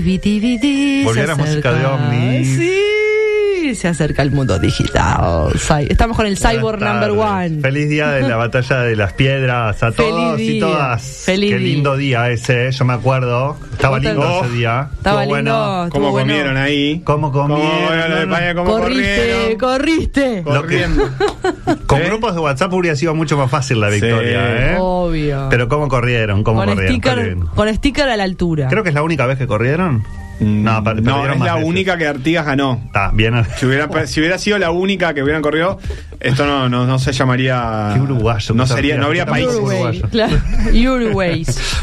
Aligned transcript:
DVD. 0.00 1.04
Volvió 1.04 1.26
la 1.26 1.36
música 1.36 1.72
de 1.72 1.84
Omni. 1.84 2.44
Sí, 2.46 3.74
se 3.74 3.88
acerca 3.88 4.22
el 4.22 4.30
mundo 4.30 4.58
digital. 4.58 5.52
Estamos 5.88 6.16
con 6.16 6.26
el 6.26 6.38
Cyborg 6.38 6.80
number 6.80 7.10
one. 7.10 7.60
Feliz 7.60 7.88
día 7.88 8.08
de 8.10 8.22
la 8.22 8.36
batalla 8.38 8.80
de 8.80 8.96
las 8.96 9.12
piedras 9.12 9.82
a 9.82 9.92
Feliz 9.92 10.10
todos 10.10 10.40
y 10.40 10.48
día. 10.48 10.60
todas. 10.60 11.02
Feliz 11.02 11.52
Qué 11.52 11.58
lindo 11.58 11.96
día 11.96 12.30
ese, 12.30 12.70
yo 12.72 12.84
me 12.84 12.94
acuerdo. 12.94 13.58
Estaba 13.82 13.96
¿Vos 13.96 14.02
te- 14.02 14.12
lindo 14.12 14.28
Oh, 14.38 14.44
ese 14.44 14.54
día. 14.54 14.88
Estaba 14.96 15.20
lindo. 15.22 15.34
bueno. 15.34 15.88
¿Cómo 15.90 16.10
bueno. 16.12 16.28
comieron 16.28 16.56
ahí? 16.56 17.00
¿Cómo 17.04 17.32
comieron? 17.32 17.66
¿Cómo, 17.66 17.92
en 17.92 18.12
España, 18.12 18.54
cómo 18.54 18.70
Corriste, 18.70 19.16
corrieron? 19.16 19.58
corriste. 19.58 20.42
Lo 20.46 20.52
que- 20.52 20.60
Corriendo. 20.86 21.10
Con 21.88 22.00
¿Eh? 22.00 22.04
grupos 22.06 22.34
de 22.34 22.40
WhatsApp 22.40 22.72
hubiera 22.72 22.94
sido 22.96 23.14
mucho 23.16 23.36
más 23.36 23.50
fácil 23.50 23.80
la 23.80 23.90
Sí. 23.90 24.00
victoria, 24.00 24.72
¿eh? 24.74 24.76
Obvio. 24.78 25.48
Pero 25.50 25.66
cómo 25.68 25.88
corrieron, 25.88 26.44
cómo 26.44 26.60
con 26.60 26.68
corrieron. 26.68 26.94
Sticker, 26.94 27.36
con 27.56 27.74
sticker 27.74 28.08
a 28.08 28.16
la 28.16 28.22
altura. 28.22 28.68
Creo 28.68 28.84
que 28.84 28.90
es 28.90 28.94
la 28.94 29.02
única 29.02 29.26
vez 29.26 29.36
que 29.36 29.48
corrieron. 29.48 30.04
No, 30.40 30.82
pa- 30.82 30.94
no, 30.94 31.26
es 31.32 31.38
la 31.38 31.54
veces. 31.54 31.68
única 31.68 31.96
que 31.96 32.06
Artigas 32.08 32.44
ganó. 32.46 32.80
Está 32.86 33.10
bien. 33.12 33.44
Si 33.58 33.66
hubiera, 33.66 34.06
si 34.06 34.20
hubiera 34.20 34.38
sido 34.38 34.58
la 34.58 34.70
única 34.70 35.14
que 35.14 35.22
hubieran 35.22 35.40
corrido, 35.42 35.78
esto 36.18 36.46
no, 36.46 36.68
no, 36.68 36.84
no 36.86 36.98
se 36.98 37.12
llamaría. 37.12 37.90
Qué 37.94 38.00
uruguayo 38.00 38.54
No 38.54 38.66
sería, 38.66 38.96
no 38.96 39.06
habría 39.06 39.26
países. 39.26 39.54
Uruguay. 39.54 40.02
Claro. 40.10 40.36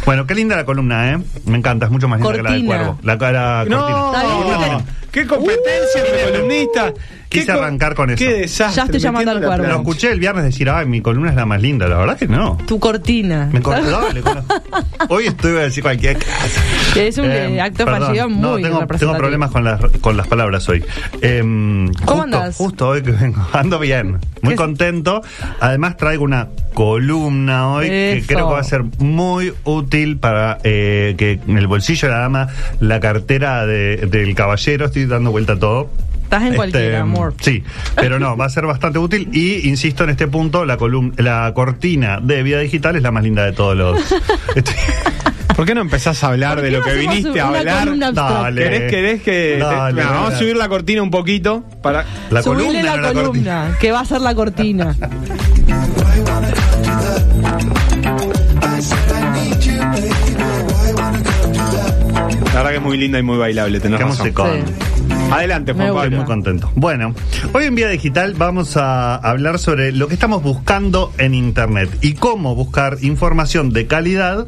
Bueno, 0.05 0.25
qué 0.27 0.35
linda 0.35 0.55
la 0.55 0.65
columna, 0.65 1.11
¿eh? 1.13 1.19
Me 1.45 1.57
encanta, 1.57 1.85
es 1.85 1.91
mucho 1.91 2.07
más 2.07 2.19
linda 2.19 2.35
que 2.37 2.43
la 2.43 2.51
del 2.51 2.65
Cortina. 2.65 2.83
cuervo. 2.83 2.99
La 3.03 3.17
cara 3.17 3.65
No, 3.65 4.13
Está 4.13 4.65
bien. 4.67 4.85
qué 5.11 5.25
competencia 5.25 6.01
columnistas. 6.31 6.93
Quise 6.93 7.03
Qué 7.03 7.18
co- 7.29 7.51
arrancar 7.53 7.95
con 7.95 8.09
eso. 8.09 8.17
Qué 8.17 8.33
desastre. 8.33 8.75
Ya 8.75 8.83
estoy 8.85 8.99
llamando 8.99 9.31
al 9.31 9.41
cuervo. 9.43 9.65
Lo 9.67 9.75
escuché 9.77 10.11
el 10.11 10.19
viernes 10.19 10.43
decir, 10.45 10.69
ay, 10.69 10.85
mi 10.87 11.01
columna 11.01 11.29
es 11.29 11.35
la 11.35 11.45
más 11.45 11.61
linda. 11.61 11.87
La 11.87 11.97
verdad 11.97 12.17
que 12.17 12.27
no. 12.27 12.57
Tu 12.67 12.79
cortina. 12.79 13.49
Me 13.53 13.59
dale, 13.59 14.21
con- 14.21 14.43
Hoy 15.09 15.27
estoy 15.27 15.57
a 15.57 15.61
decir 15.61 15.83
cualquier 15.83 16.17
cosa. 16.17 16.35
Es 16.95 17.17
un 17.17 17.25
Eh, 17.25 17.61
acto 17.61 17.85
perdón. 17.85 18.07
fallido 18.07 18.27
No, 18.29 18.51
muy 18.53 18.63
tengo, 18.63 18.85
tengo 18.87 19.15
problemas 19.17 19.51
con 19.51 19.63
las, 19.63 19.79
con 20.01 20.17
las 20.17 20.27
palabras 20.27 20.67
hoy. 20.69 20.83
Em, 21.21 21.87
¿Cómo 21.93 22.21
justo, 22.21 22.23
andás? 22.23 22.55
Justo 22.55 22.87
hoy 22.89 23.01
que 23.03 23.11
vengo, 23.11 23.47
ando 23.53 23.79
bien, 23.79 24.17
muy 24.41 24.53
¿Qué- 24.53 24.55
contento. 24.55 25.21
Además 25.59 25.97
traigo 25.97 26.23
una 26.23 26.47
columna 26.73 27.69
hoy 27.71 27.87
que 27.87 28.23
creo 28.27 28.47
que 28.47 28.53
va 28.53 28.59
a 28.59 28.63
ser 28.63 28.83
muy 28.99 29.53
útil 29.63 30.17
para 30.17 30.57
eh, 30.63 31.15
que 31.17 31.39
en 31.47 31.57
el 31.57 31.67
bolsillo 31.67 32.07
de 32.07 32.13
la 32.13 32.19
dama, 32.21 32.47
la 32.79 32.99
cartera 32.99 33.65
de- 33.65 33.97
del 33.97 34.33
caballero, 34.35 34.85
estoy 34.85 35.05
dando 35.05 35.31
vuelta 35.31 35.53
a 35.53 35.59
todo. 35.59 35.89
Estás 36.29 36.43
en 36.43 36.53
cualquiera, 36.55 37.01
amor. 37.01 37.33
Sí, 37.41 37.63
pero 37.95 38.19
no, 38.19 38.37
va 38.37 38.45
a 38.45 38.49
ser 38.49 38.67
bastante 38.67 38.99
útil 38.99 39.29
y 39.33 39.67
insisto 39.67 40.03
en 40.03 40.11
este 40.11 40.27
punto, 40.27 40.63
la 40.63 40.77
columna, 40.77 41.11
la 41.17 41.51
cortina 41.55 42.19
de 42.21 42.43
vida 42.43 42.59
digital 42.59 42.95
es 42.95 43.01
la 43.01 43.09
más 43.09 43.23
linda 43.23 43.43
de 43.45 43.51
todos 43.53 43.75
los. 43.75 43.99
Estoy- 44.55 44.75
¿Por 45.55 45.65
qué 45.65 45.73
no 45.73 45.81
empezás 45.81 46.23
a 46.23 46.27
hablar 46.27 46.55
¿Por 46.57 46.63
de 46.65 46.71
lo 46.71 46.79
no 46.79 46.85
que 46.85 46.93
viniste 46.93 47.39
a 47.41 47.47
hablar? 47.47 48.13
Dale. 48.13 48.61
¿Querés, 48.63 48.91
querés 48.91 49.21
que.? 49.23 49.57
Dale, 49.59 50.03
vamos 50.03 50.33
a 50.35 50.37
subir 50.37 50.55
la 50.55 50.69
cortina 50.69 51.01
un 51.01 51.09
poquito 51.11 51.63
para. 51.81 52.05
la 52.29 52.43
Subile 52.43 52.65
columna, 52.67 52.83
la 52.83 52.95
no 52.95 53.01
la 53.01 53.13
cortina. 53.23 53.23
columna, 53.63 53.77
que 53.81 53.91
va 53.91 53.99
a 54.01 54.05
ser 54.05 54.21
la 54.21 54.35
cortina. 54.35 54.95
La 62.53 62.55
verdad 62.63 62.69
que 62.71 62.75
es 62.77 62.81
muy 62.81 62.97
linda 62.97 63.19
y 63.19 63.23
muy 63.23 63.37
bailable, 63.37 63.79
tenés 63.79 63.99
Qué 63.99 64.03
razón. 64.05 64.17
musicón. 64.19 64.49
Sí. 64.67 64.98
Adelante, 65.31 65.73
Juan 65.73 65.93
Pablo. 65.93 66.17
muy 66.17 66.25
contento. 66.25 66.71
Bueno, 66.75 67.13
hoy 67.53 67.65
en 67.65 67.75
Vía 67.75 67.89
Digital 67.89 68.33
vamos 68.35 68.77
a 68.77 69.15
hablar 69.15 69.59
sobre 69.59 69.91
lo 69.91 70.07
que 70.07 70.13
estamos 70.15 70.43
buscando 70.43 71.11
en 71.17 71.33
Internet 71.33 71.89
y 72.01 72.13
cómo 72.13 72.55
buscar 72.55 72.97
información 73.01 73.71
de 73.71 73.87
calidad 73.87 74.47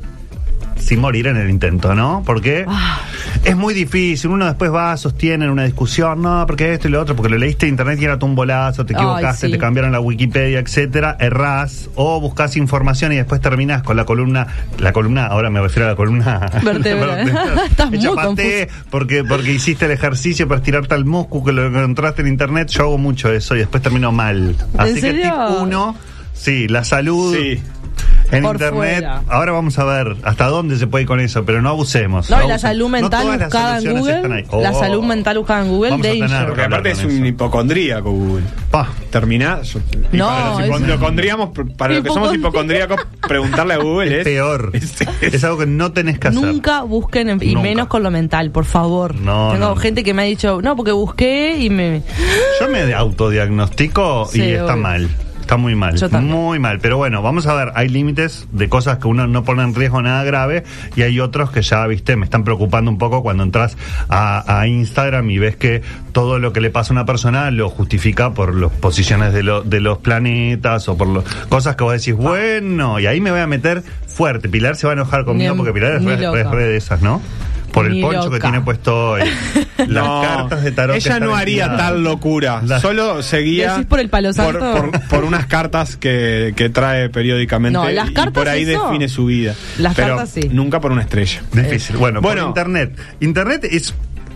sin 0.81 0.99
morir 0.99 1.27
en 1.27 1.37
el 1.37 1.49
intento, 1.49 1.93
¿no? 1.95 2.23
Porque 2.25 2.65
Ah. 2.67 2.99
es 3.43 3.55
muy 3.55 3.73
difícil. 3.73 4.29
Uno 4.31 4.45
después 4.45 4.71
va, 4.73 4.95
sostiene 4.97 5.45
en 5.45 5.51
una 5.51 5.63
discusión, 5.63 6.21
no, 6.21 6.43
porque 6.47 6.73
esto 6.73 6.87
y 6.87 6.91
lo 6.91 7.01
otro, 7.01 7.15
porque 7.15 7.29
lo 7.31 7.37
leíste 7.37 7.65
en 7.67 7.71
internet 7.73 7.99
y 8.01 8.05
era 8.05 8.17
un 8.21 8.35
bolazo, 8.35 8.85
te 8.85 8.93
Ay, 8.95 9.01
equivocaste, 9.01 9.47
sí. 9.47 9.51
te 9.53 9.57
cambiaron 9.57 9.91
la 9.91 9.99
Wikipedia, 9.99 10.59
etcétera, 10.59 11.15
errás, 11.19 11.89
o 11.95 12.19
buscas 12.19 12.55
información 12.57 13.11
y 13.13 13.15
después 13.17 13.39
terminas 13.41 13.83
con 13.83 13.95
la 13.97 14.05
columna, 14.05 14.47
la 14.79 14.91
columna, 14.93 15.27
ahora 15.27 15.49
me 15.49 15.61
refiero 15.61 15.87
a 15.87 15.91
la 15.91 15.95
columna 15.95 16.39
Vertebral. 16.63 17.31
Porque, 18.89 19.23
porque 19.23 19.51
hiciste 19.53 19.85
el 19.85 19.91
ejercicio 19.91 20.47
para 20.47 20.59
estirarte 20.59 20.93
al 20.95 21.05
músculo 21.05 21.43
que 21.45 21.51
lo 21.53 21.67
encontraste 21.67 22.21
en 22.21 22.27
internet. 22.27 22.69
Yo 22.69 22.83
hago 22.83 22.97
mucho 22.97 23.31
eso 23.31 23.55
y 23.55 23.59
después 23.59 23.81
termino 23.83 24.11
mal. 24.11 24.55
Así 24.77 24.95
que 24.95 25.01
serio? 25.01 25.23
tip 25.23 25.61
uno, 25.61 25.95
sí, 26.33 26.67
la 26.67 26.83
salud. 26.83 27.35
Sí. 27.35 27.61
En 28.31 28.43
Por 28.43 28.55
internet, 28.55 28.73
fuera. 29.01 29.21
ahora 29.27 29.51
vamos 29.51 29.77
a 29.77 29.83
ver 29.83 30.15
hasta 30.23 30.47
dónde 30.47 30.77
se 30.77 30.87
puede 30.87 31.01
ir 31.03 31.07
con 31.07 31.19
eso, 31.19 31.43
pero 31.45 31.61
no 31.61 31.69
abusemos. 31.69 32.29
No, 32.29 32.43
y 32.43 32.47
la 32.47 32.57
salud 32.57 32.85
No 32.85 32.89
mental 32.89 33.23
todas 33.23 33.25
las 33.39 33.47
buscada 33.49 33.75
en 33.77 33.81
soluciones 33.83 34.15
están 34.15 34.21
Google. 34.31 34.45
ahí. 34.57 34.63
La 34.63 34.71
Oh. 34.71 34.79
salud 34.79 35.03
mental 35.03 35.37
buscada 35.37 35.61
en 35.61 35.67
Google, 35.69 35.89
Vamos 35.91 36.07
a 36.07 36.11
tener. 36.11 36.45
Porque 36.47 36.61
aparte 36.61 36.91
es 36.91 37.03
un 37.03 37.25
hipocondríaco, 37.25 38.11
Google. 38.11 38.43
Pa. 38.71 38.87
Terminás. 39.09 39.75
y 40.11 40.17
No, 40.17 40.27
para 40.27 40.67
los 40.67 40.81
hipocondríamos, 40.81 41.49
para 41.77 41.93
los 41.95 42.03
que 42.03 42.09
somos 42.09 42.33
hipocondríacos, 42.33 43.01
preguntarle 43.27 43.73
a 43.73 43.77
Google 43.77 44.07
Es 44.07 44.17
es. 44.19 44.23
peor. 44.23 44.69
es- 44.73 44.95
Es 45.21 45.43
algo 45.43 45.57
que 45.57 45.65
no 45.65 45.91
tenés 45.91 46.17
que 46.17 46.29
hacer. 46.29 46.41
Nunca 46.41 46.83
busquen, 46.83 47.29
en- 47.29 47.43
y 47.43 47.47
Nunca. 47.55 47.61
menos 47.61 47.87
con 47.87 48.01
lo 48.03 48.11
mental, 48.11 48.51
por 48.51 48.63
favor. 48.63 49.15
No, 49.15 49.51
Tengo 49.51 49.67
no. 49.69 49.75
gente 49.75 50.03
que 50.05 50.13
me 50.13 50.21
ha 50.21 50.25
dicho, 50.25 50.61
no, 50.61 50.75
porque 50.77 50.93
busqué 50.93 51.57
y 51.59 51.69
me... 51.69 52.01
Yo 52.61 52.69
me 52.69 52.93
autodiagnostico 52.93 54.27
Sí, 54.31 54.41
y 54.41 54.51
está 54.51 54.65
obvio. 54.73 54.77
mal. 54.77 55.09
Está 55.51 55.57
muy 55.57 55.75
mal. 55.75 55.95
Muy 56.21 56.59
mal. 56.59 56.79
Pero 56.79 56.95
bueno, 56.97 57.21
vamos 57.21 57.45
a 57.47 57.53
ver. 57.53 57.71
Hay 57.75 57.89
límites 57.89 58.47
de 58.53 58.69
cosas 58.69 58.99
que 58.99 59.07
uno 59.07 59.27
no 59.27 59.43
pone 59.43 59.63
en 59.63 59.75
riesgo 59.75 60.01
nada 60.01 60.23
grave 60.23 60.63
y 60.95 61.01
hay 61.01 61.19
otros 61.19 61.51
que 61.51 61.61
ya, 61.61 61.85
viste, 61.87 62.15
me 62.15 62.23
están 62.23 62.43
preocupando 62.45 62.89
un 62.89 62.97
poco 62.97 63.21
cuando 63.21 63.43
entras 63.43 63.75
a, 64.07 64.59
a 64.59 64.67
Instagram 64.67 65.29
y 65.29 65.39
ves 65.39 65.57
que 65.57 65.81
todo 66.13 66.39
lo 66.39 66.53
que 66.53 66.61
le 66.61 66.69
pasa 66.69 66.93
a 66.93 66.95
una 66.95 67.05
persona 67.05 67.51
lo 67.51 67.69
justifica 67.69 68.31
por 68.33 68.55
las 68.55 68.71
posiciones 68.71 69.33
de, 69.33 69.43
lo- 69.43 69.61
de 69.63 69.81
los 69.81 69.97
planetas 69.97 70.87
o 70.87 70.97
por 70.97 71.07
lo- 71.07 71.23
cosas 71.49 71.75
que 71.75 71.83
vos 71.83 71.93
decís, 71.93 72.15
bueno, 72.15 72.99
y 72.99 73.07
ahí 73.07 73.19
me 73.19 73.31
voy 73.31 73.41
a 73.41 73.47
meter 73.47 73.83
fuerte. 74.07 74.47
Pilar 74.49 74.75
se 74.77 74.87
va 74.87 74.93
a 74.93 74.95
enojar 74.95 75.25
conmigo 75.25 75.51
porque 75.57 75.73
Pilar 75.73 75.95
es 75.95 76.03
re, 76.15 76.17
re- 76.33 76.43
re 76.55 76.63
de 76.69 76.77
esas, 76.77 77.01
¿no? 77.01 77.21
Por 77.71 77.85
el 77.87 77.93
Ni 77.93 78.01
poncho 78.01 78.29
que 78.29 78.39
tiene 78.39 78.61
puesto 78.61 79.11
hoy. 79.11 79.21
Las 79.77 79.87
No, 80.05 80.21
cartas 80.21 80.63
de 80.63 80.71
tarot. 80.71 80.95
Ella 80.95 81.19
no 81.19 81.35
haría 81.35 81.75
tal 81.77 82.03
locura. 82.03 82.61
La- 82.65 82.79
Solo 82.79 83.23
seguía. 83.23 83.71
¿Decís 83.73 83.85
por 83.87 83.99
el 83.99 84.09
palo 84.09 84.29
por, 84.33 84.35
santo? 84.59 84.59
por- 84.91 85.01
por 85.07 85.23
unas 85.23 85.45
cartas 85.47 85.95
que, 85.95 86.53
que 86.55 86.69
trae 86.69 87.09
periódicamente. 87.09 87.77
No, 87.79 87.89
las 87.89 88.09
y 88.09 88.13
cartas 88.13 88.33
por 88.33 88.49
ahí 88.49 88.63
eso. 88.63 88.85
define 88.87 89.07
su 89.09 89.25
vida. 89.25 89.55
Las 89.79 89.95
Pero 89.95 90.17
cartas 90.17 90.29
sí. 90.31 90.49
Nunca 90.51 90.79
por 90.81 90.91
una 90.91 91.01
estrella. 91.01 91.41
Difícil. 91.53 91.95
Bueno, 91.97 92.21
Bueno. 92.21 92.41
por 92.41 92.49
Internet. 92.49 92.97
Internet 93.21 93.63
es, 93.71 93.93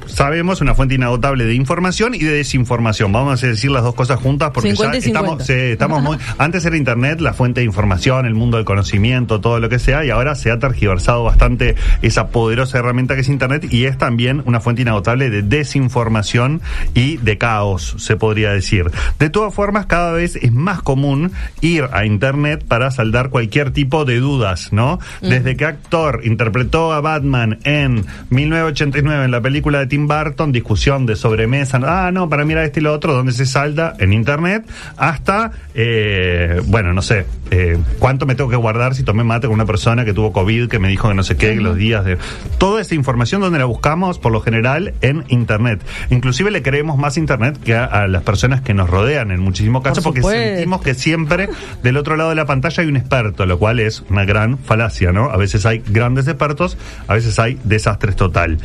sabemos, 0.07 0.61
una 0.61 0.75
fuente 0.75 0.95
inagotable 0.95 1.45
de 1.45 1.53
información 1.53 2.15
y 2.15 2.19
de 2.19 2.33
desinformación. 2.33 3.11
Vamos 3.11 3.43
a 3.43 3.47
decir 3.47 3.71
las 3.71 3.83
dos 3.83 3.95
cosas 3.95 4.19
juntas 4.19 4.51
porque 4.53 4.71
50 4.71 4.93
ya 4.93 4.99
y 4.99 5.01
50. 5.01 5.53
estamos, 5.53 6.01
muy... 6.01 6.17
Antes 6.37 6.65
era 6.65 6.77
Internet 6.77 7.21
la 7.21 7.33
fuente 7.33 7.61
de 7.61 7.65
información, 7.65 8.25
el 8.25 8.35
mundo 8.35 8.57
del 8.57 8.65
conocimiento, 8.65 9.41
todo 9.41 9.59
lo 9.59 9.69
que 9.69 9.79
sea, 9.79 10.05
y 10.05 10.09
ahora 10.09 10.35
se 10.35 10.51
ha 10.51 10.59
tergiversado 10.59 11.23
bastante 11.23 11.75
esa 12.01 12.27
poderosa 12.29 12.79
herramienta 12.79 13.15
que 13.15 13.21
es 13.21 13.29
Internet 13.29 13.71
y 13.71 13.85
es 13.85 13.97
también 13.97 14.43
una 14.45 14.59
fuente 14.59 14.81
inagotable 14.81 15.29
de 15.29 15.41
desinformación 15.41 16.61
y 16.93 17.17
de 17.17 17.37
caos, 17.37 17.95
se 17.97 18.15
podría 18.15 18.51
decir. 18.51 18.91
De 19.19 19.29
todas 19.29 19.53
formas, 19.53 19.85
cada 19.85 20.11
vez 20.13 20.35
es 20.35 20.51
más 20.51 20.81
común 20.81 21.31
ir 21.61 21.85
a 21.91 22.05
Internet 22.05 22.65
para 22.67 22.91
saldar 22.91 23.29
cualquier 23.29 23.71
tipo 23.71 24.05
de 24.05 24.19
dudas, 24.19 24.71
¿no? 24.71 24.99
Desde 25.21 25.55
que 25.55 25.65
actor 25.65 26.21
interpretó 26.23 26.93
a 26.93 27.01
Batman 27.01 27.59
en 27.63 28.05
1989 28.29 29.25
en 29.25 29.31
la 29.31 29.41
película 29.41 29.79
de 29.79 29.87
Tim 29.95 30.09
Burton, 30.09 30.51
discusión 30.51 31.05
de 31.05 31.15
sobremesa, 31.15 31.79
ah, 31.85 32.11
no, 32.11 32.27
para 32.27 32.43
mirar 32.43 32.65
este 32.65 32.81
y 32.81 32.83
lo 32.83 32.91
otro, 32.91 33.13
donde 33.13 33.31
se 33.31 33.45
salda 33.45 33.93
en 33.97 34.11
internet, 34.11 34.65
hasta, 34.97 35.51
eh, 35.73 36.61
bueno, 36.65 36.91
no 36.91 37.01
sé, 37.01 37.25
eh, 37.49 37.77
cuánto 37.97 38.25
me 38.25 38.35
tengo 38.35 38.49
que 38.49 38.57
guardar 38.57 38.93
si 38.93 39.03
tomé 39.03 39.23
mate 39.23 39.47
con 39.47 39.53
una 39.53 39.65
persona 39.65 40.03
que 40.03 40.11
tuvo 40.11 40.33
COVID, 40.33 40.67
que 40.67 40.79
me 40.79 40.89
dijo 40.89 41.07
que 41.07 41.13
no 41.13 41.23
sé 41.23 41.37
qué, 41.37 41.55
los 41.55 41.77
días 41.77 42.03
de... 42.03 42.17
Toda 42.57 42.81
esa 42.81 42.93
información 42.93 43.39
donde 43.39 43.57
la 43.57 43.63
buscamos, 43.63 44.19
por 44.19 44.33
lo 44.33 44.41
general, 44.41 44.95
en 44.99 45.23
internet. 45.29 45.81
Inclusive 46.09 46.51
le 46.51 46.61
creemos 46.61 46.97
más 46.97 47.15
internet 47.15 47.57
que 47.63 47.73
a, 47.73 47.85
a 47.85 48.09
las 48.09 48.23
personas 48.23 48.59
que 48.59 48.73
nos 48.73 48.89
rodean 48.89 49.31
en 49.31 49.39
muchísimos 49.39 49.81
casos, 49.81 50.03
porque 50.03 50.21
sentimos 50.21 50.81
que 50.81 50.93
siempre 50.93 51.47
del 51.83 51.95
otro 51.95 52.17
lado 52.17 52.31
de 52.31 52.35
la 52.35 52.45
pantalla 52.45 52.83
hay 52.83 52.89
un 52.89 52.97
experto, 52.97 53.45
lo 53.45 53.57
cual 53.57 53.79
es 53.79 54.03
una 54.09 54.25
gran 54.25 54.57
falacia, 54.57 55.13
¿no? 55.13 55.29
A 55.29 55.37
veces 55.37 55.65
hay 55.65 55.81
grandes 55.87 56.27
expertos, 56.27 56.77
a 57.07 57.13
veces 57.13 57.39
hay 57.39 57.57
desastres 57.63 58.17
total. 58.17 58.57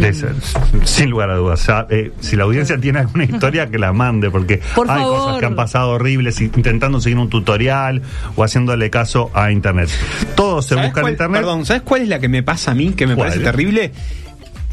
Eh, 0.00 0.12
sin 0.84 1.10
lugar 1.10 1.30
a 1.30 1.36
dudas. 1.36 1.66
Eh, 1.90 2.12
si 2.20 2.36
la 2.36 2.44
audiencia 2.44 2.78
tiene 2.78 3.00
alguna 3.00 3.24
historia, 3.32 3.68
que 3.68 3.78
la 3.78 3.92
mande, 3.92 4.30
porque 4.30 4.60
Por 4.74 4.90
hay 4.90 5.00
favor. 5.02 5.18
cosas 5.18 5.38
que 5.40 5.46
han 5.46 5.56
pasado 5.56 5.90
horribles 5.90 6.40
intentando 6.40 7.00
seguir 7.00 7.18
un 7.18 7.28
tutorial 7.30 8.02
o 8.36 8.44
haciéndole 8.44 8.90
caso 8.90 9.30
a 9.34 9.50
internet. 9.52 9.88
Todo 10.34 10.62
se 10.62 10.70
¿Sabes 10.74 10.86
busca 10.90 11.00
en 11.02 11.08
internet. 11.08 11.40
Perdón, 11.40 11.64
¿sabes 11.66 11.82
cuál 11.82 12.02
es 12.02 12.08
la 12.08 12.18
que 12.18 12.28
me 12.28 12.42
pasa 12.42 12.72
a 12.72 12.74
mí? 12.74 12.92
Que 12.92 13.06
me 13.06 13.14
¿Cuál? 13.14 13.28
parece 13.28 13.44
terrible. 13.44 13.92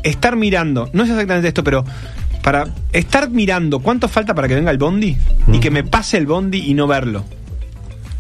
Estar 0.04 0.36
mirando, 0.36 0.90
no 0.94 1.04
es 1.04 1.10
exactamente 1.10 1.48
esto, 1.48 1.64
pero 1.64 1.86
para 2.42 2.68
estar 2.92 3.30
mirando 3.30 3.80
cuánto 3.80 4.10
falta 4.10 4.36
para 4.36 4.50
que 4.50 4.56
venga 4.56 4.70
el 4.70 4.78
bondi 4.78 5.18
y 5.52 5.60
que 5.62 5.72
me 5.72 5.84
pase 5.86 6.18
el 6.18 6.26
bondi 6.26 6.60
y 6.70 6.74
no 6.74 6.88
verlo. 6.88 7.24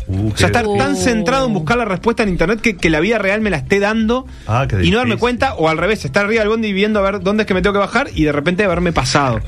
Uh, 0.08 0.32
O 0.34 0.38
sea, 0.38 0.48
estar 0.48 0.66
tan 0.78 0.96
centrado 0.96 1.48
en 1.48 1.54
buscar 1.54 1.78
la 1.78 1.86
respuesta 1.86 2.24
en 2.24 2.30
internet 2.30 2.60
que, 2.62 2.76
que 2.76 2.90
la 2.90 3.00
vida 3.00 3.18
real 3.20 3.42
me 3.42 3.50
la 3.50 3.58
esté 3.58 3.80
dando 3.80 4.26
Ah, 4.48 4.68
y 4.82 4.92
no 4.92 4.98
darme 4.98 5.18
cuenta, 5.18 5.54
o 5.56 5.70
al 5.70 5.78
revés, 5.78 6.04
estar 6.06 6.26
arriba 6.26 6.42
del 6.42 6.50
bondi 6.50 6.68
y 6.68 6.74
viendo 6.74 7.00
a 7.00 7.04
ver 7.04 7.22
dónde 7.22 7.44
es 7.44 7.48
que 7.48 7.54
me 7.54 7.62
tengo 7.62 7.74
que 7.74 7.80
bajar 7.80 8.10
y 8.14 8.24
de 8.24 8.32
repente 8.32 8.64
haberme 8.64 8.92
pasado. 8.92 9.40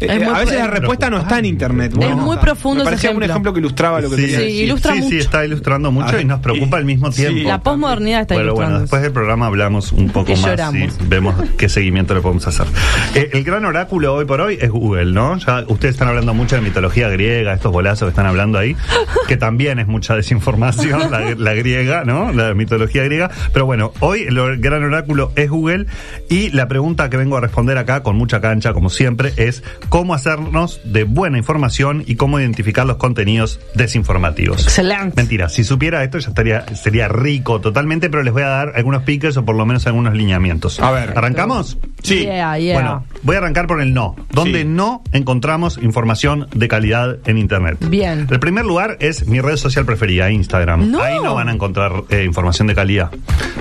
Eh, 0.00 0.06
Es 0.06 0.10
eh, 0.10 0.18
muy 0.24 0.34
a 0.34 0.38
veces 0.40 0.58
la 0.58 0.66
respuesta 0.68 1.10
no 1.10 1.18
está 1.18 1.38
en 1.38 1.44
internet. 1.44 1.92
Es 1.92 1.98
Bueno, 1.98 2.16
muy 2.16 2.36
profundo 2.38 2.76
Me 2.84 2.90
ese 2.90 2.90
parecía 2.90 3.10
un 3.16 3.22
ejemplo. 3.22 3.52
que 3.52 3.60
ilustraba 3.60 4.00
lo 4.00 4.08
que 4.10 4.16
Sí, 4.16 4.22
quería 4.22 4.38
Sí, 4.38 4.44
decir. 4.46 4.64
ilustra 4.64 4.92
sí, 4.92 4.98
sí, 4.98 5.04
mucho. 5.04 5.16
está 5.18 5.44
ilustrando 5.44 5.92
mucho 5.92 6.20
y 6.20 6.24
nos 6.24 6.40
preocupa 6.40 6.76
y- 6.76 6.80
al 6.80 6.84
mismo 6.86 7.12
sí. 7.12 7.22
tiempo. 7.22 7.48
La 7.48 7.60
posmodernidad 7.62 8.20
está 8.22 8.34
Bueno, 8.34 8.54
bueno, 8.54 8.80
después 8.80 9.02
del 9.02 9.12
programa 9.12 9.46
hablamos 9.46 9.92
un 9.92 10.08
poco 10.10 10.32
Y 10.32 10.36
más 10.36 10.44
lloramos. 10.46 10.94
y 11.00 11.06
vemos 11.06 11.34
qué 11.58 11.68
seguimiento 11.68 12.14
le 12.14 12.20
podemos 12.20 12.46
hacer. 12.46 12.66
Eh, 13.14 13.30
el 13.34 13.44
gran 13.44 13.64
oráculo 13.64 14.14
hoy 14.14 14.24
por 14.24 14.40
hoy 14.40 14.58
es 14.60 14.70
Google, 14.70 15.12
¿no? 15.12 15.36
Ya 15.38 15.64
ustedes 15.68 15.94
están 15.94 16.08
hablando 16.08 16.32
mucho 16.34 16.56
de 16.56 16.62
mitología 16.62 17.08
griega, 17.08 17.52
estos 17.52 17.70
bolazos 17.72 18.06
que 18.06 18.10
están 18.10 18.26
hablando 18.26 18.58
ahí, 18.58 18.76
que 19.28 19.36
también 19.36 19.78
es 19.78 19.86
mucha 19.86 20.16
desinformación, 20.16 21.10
la, 21.10 21.34
la 21.36 21.54
griega, 21.54 22.04
¿no? 22.04 22.32
La 22.32 22.54
mitología 22.54 23.04
griega. 23.04 23.30
Pero 23.52 23.66
bueno, 23.66 23.92
hoy 24.00 24.22
el 24.22 24.58
gran 24.60 24.82
oráculo 24.82 25.32
es 25.36 25.50
Google 25.50 25.86
y 26.28 26.50
la 26.50 26.68
pregunta 26.68 27.10
que 27.10 27.16
vengo 27.16 27.36
a 27.36 27.40
responder 27.40 27.76
acá 27.78 28.02
con 28.02 28.16
mucha 28.16 28.40
cancha, 28.40 28.72
como 28.72 28.88
siempre, 28.90 29.32
es 29.36 29.62
cómo 29.90 30.14
hacernos 30.14 30.80
de 30.84 31.04
buena 31.04 31.36
información 31.36 32.02
y 32.06 32.14
cómo 32.16 32.40
identificar 32.40 32.86
los 32.86 32.96
contenidos 32.96 33.60
desinformativos. 33.74 34.62
Excelente. 34.62 35.12
Mentira, 35.16 35.48
si 35.50 35.64
supiera 35.64 36.02
esto 36.02 36.18
ya 36.18 36.28
estaría, 36.28 36.64
sería 36.74 37.08
rico 37.08 37.60
totalmente, 37.60 38.08
pero 38.08 38.22
les 38.22 38.32
voy 38.32 38.42
a 38.42 38.46
dar 38.48 38.72
algunos 38.76 39.02
piques 39.02 39.36
o 39.36 39.44
por 39.44 39.56
lo 39.56 39.66
menos 39.66 39.86
algunos 39.86 40.14
lineamientos. 40.14 40.80
A 40.80 40.90
ver. 40.92 41.12
¿Arrancamos? 41.16 41.76
Sí. 42.02 42.20
Yeah, 42.20 42.56
yeah. 42.58 42.74
Bueno, 42.74 43.04
voy 43.22 43.34
a 43.34 43.38
arrancar 43.40 43.66
por 43.66 43.82
el 43.82 43.92
no. 43.92 44.16
Donde 44.32 44.62
Sí. 44.62 44.64
no 44.66 45.02
encontramos 45.12 45.76
información 45.82 46.46
de 46.54 46.68
calidad 46.68 47.18
en 47.26 47.36
Internet. 47.38 47.78
Bien. 47.88 48.26
El 48.30 48.40
primer 48.40 48.64
lugar 48.64 48.96
es 49.00 49.26
mi 49.26 49.40
red 49.40 49.56
social 49.56 49.84
preferida, 49.84 50.30
Instagram. 50.30 50.90
No. 50.90 51.02
Ahí 51.02 51.18
no 51.22 51.34
van 51.34 51.48
a 51.48 51.52
encontrar 51.52 52.04
eh, 52.10 52.24
información 52.24 52.68
de 52.68 52.74
calidad. 52.74 53.10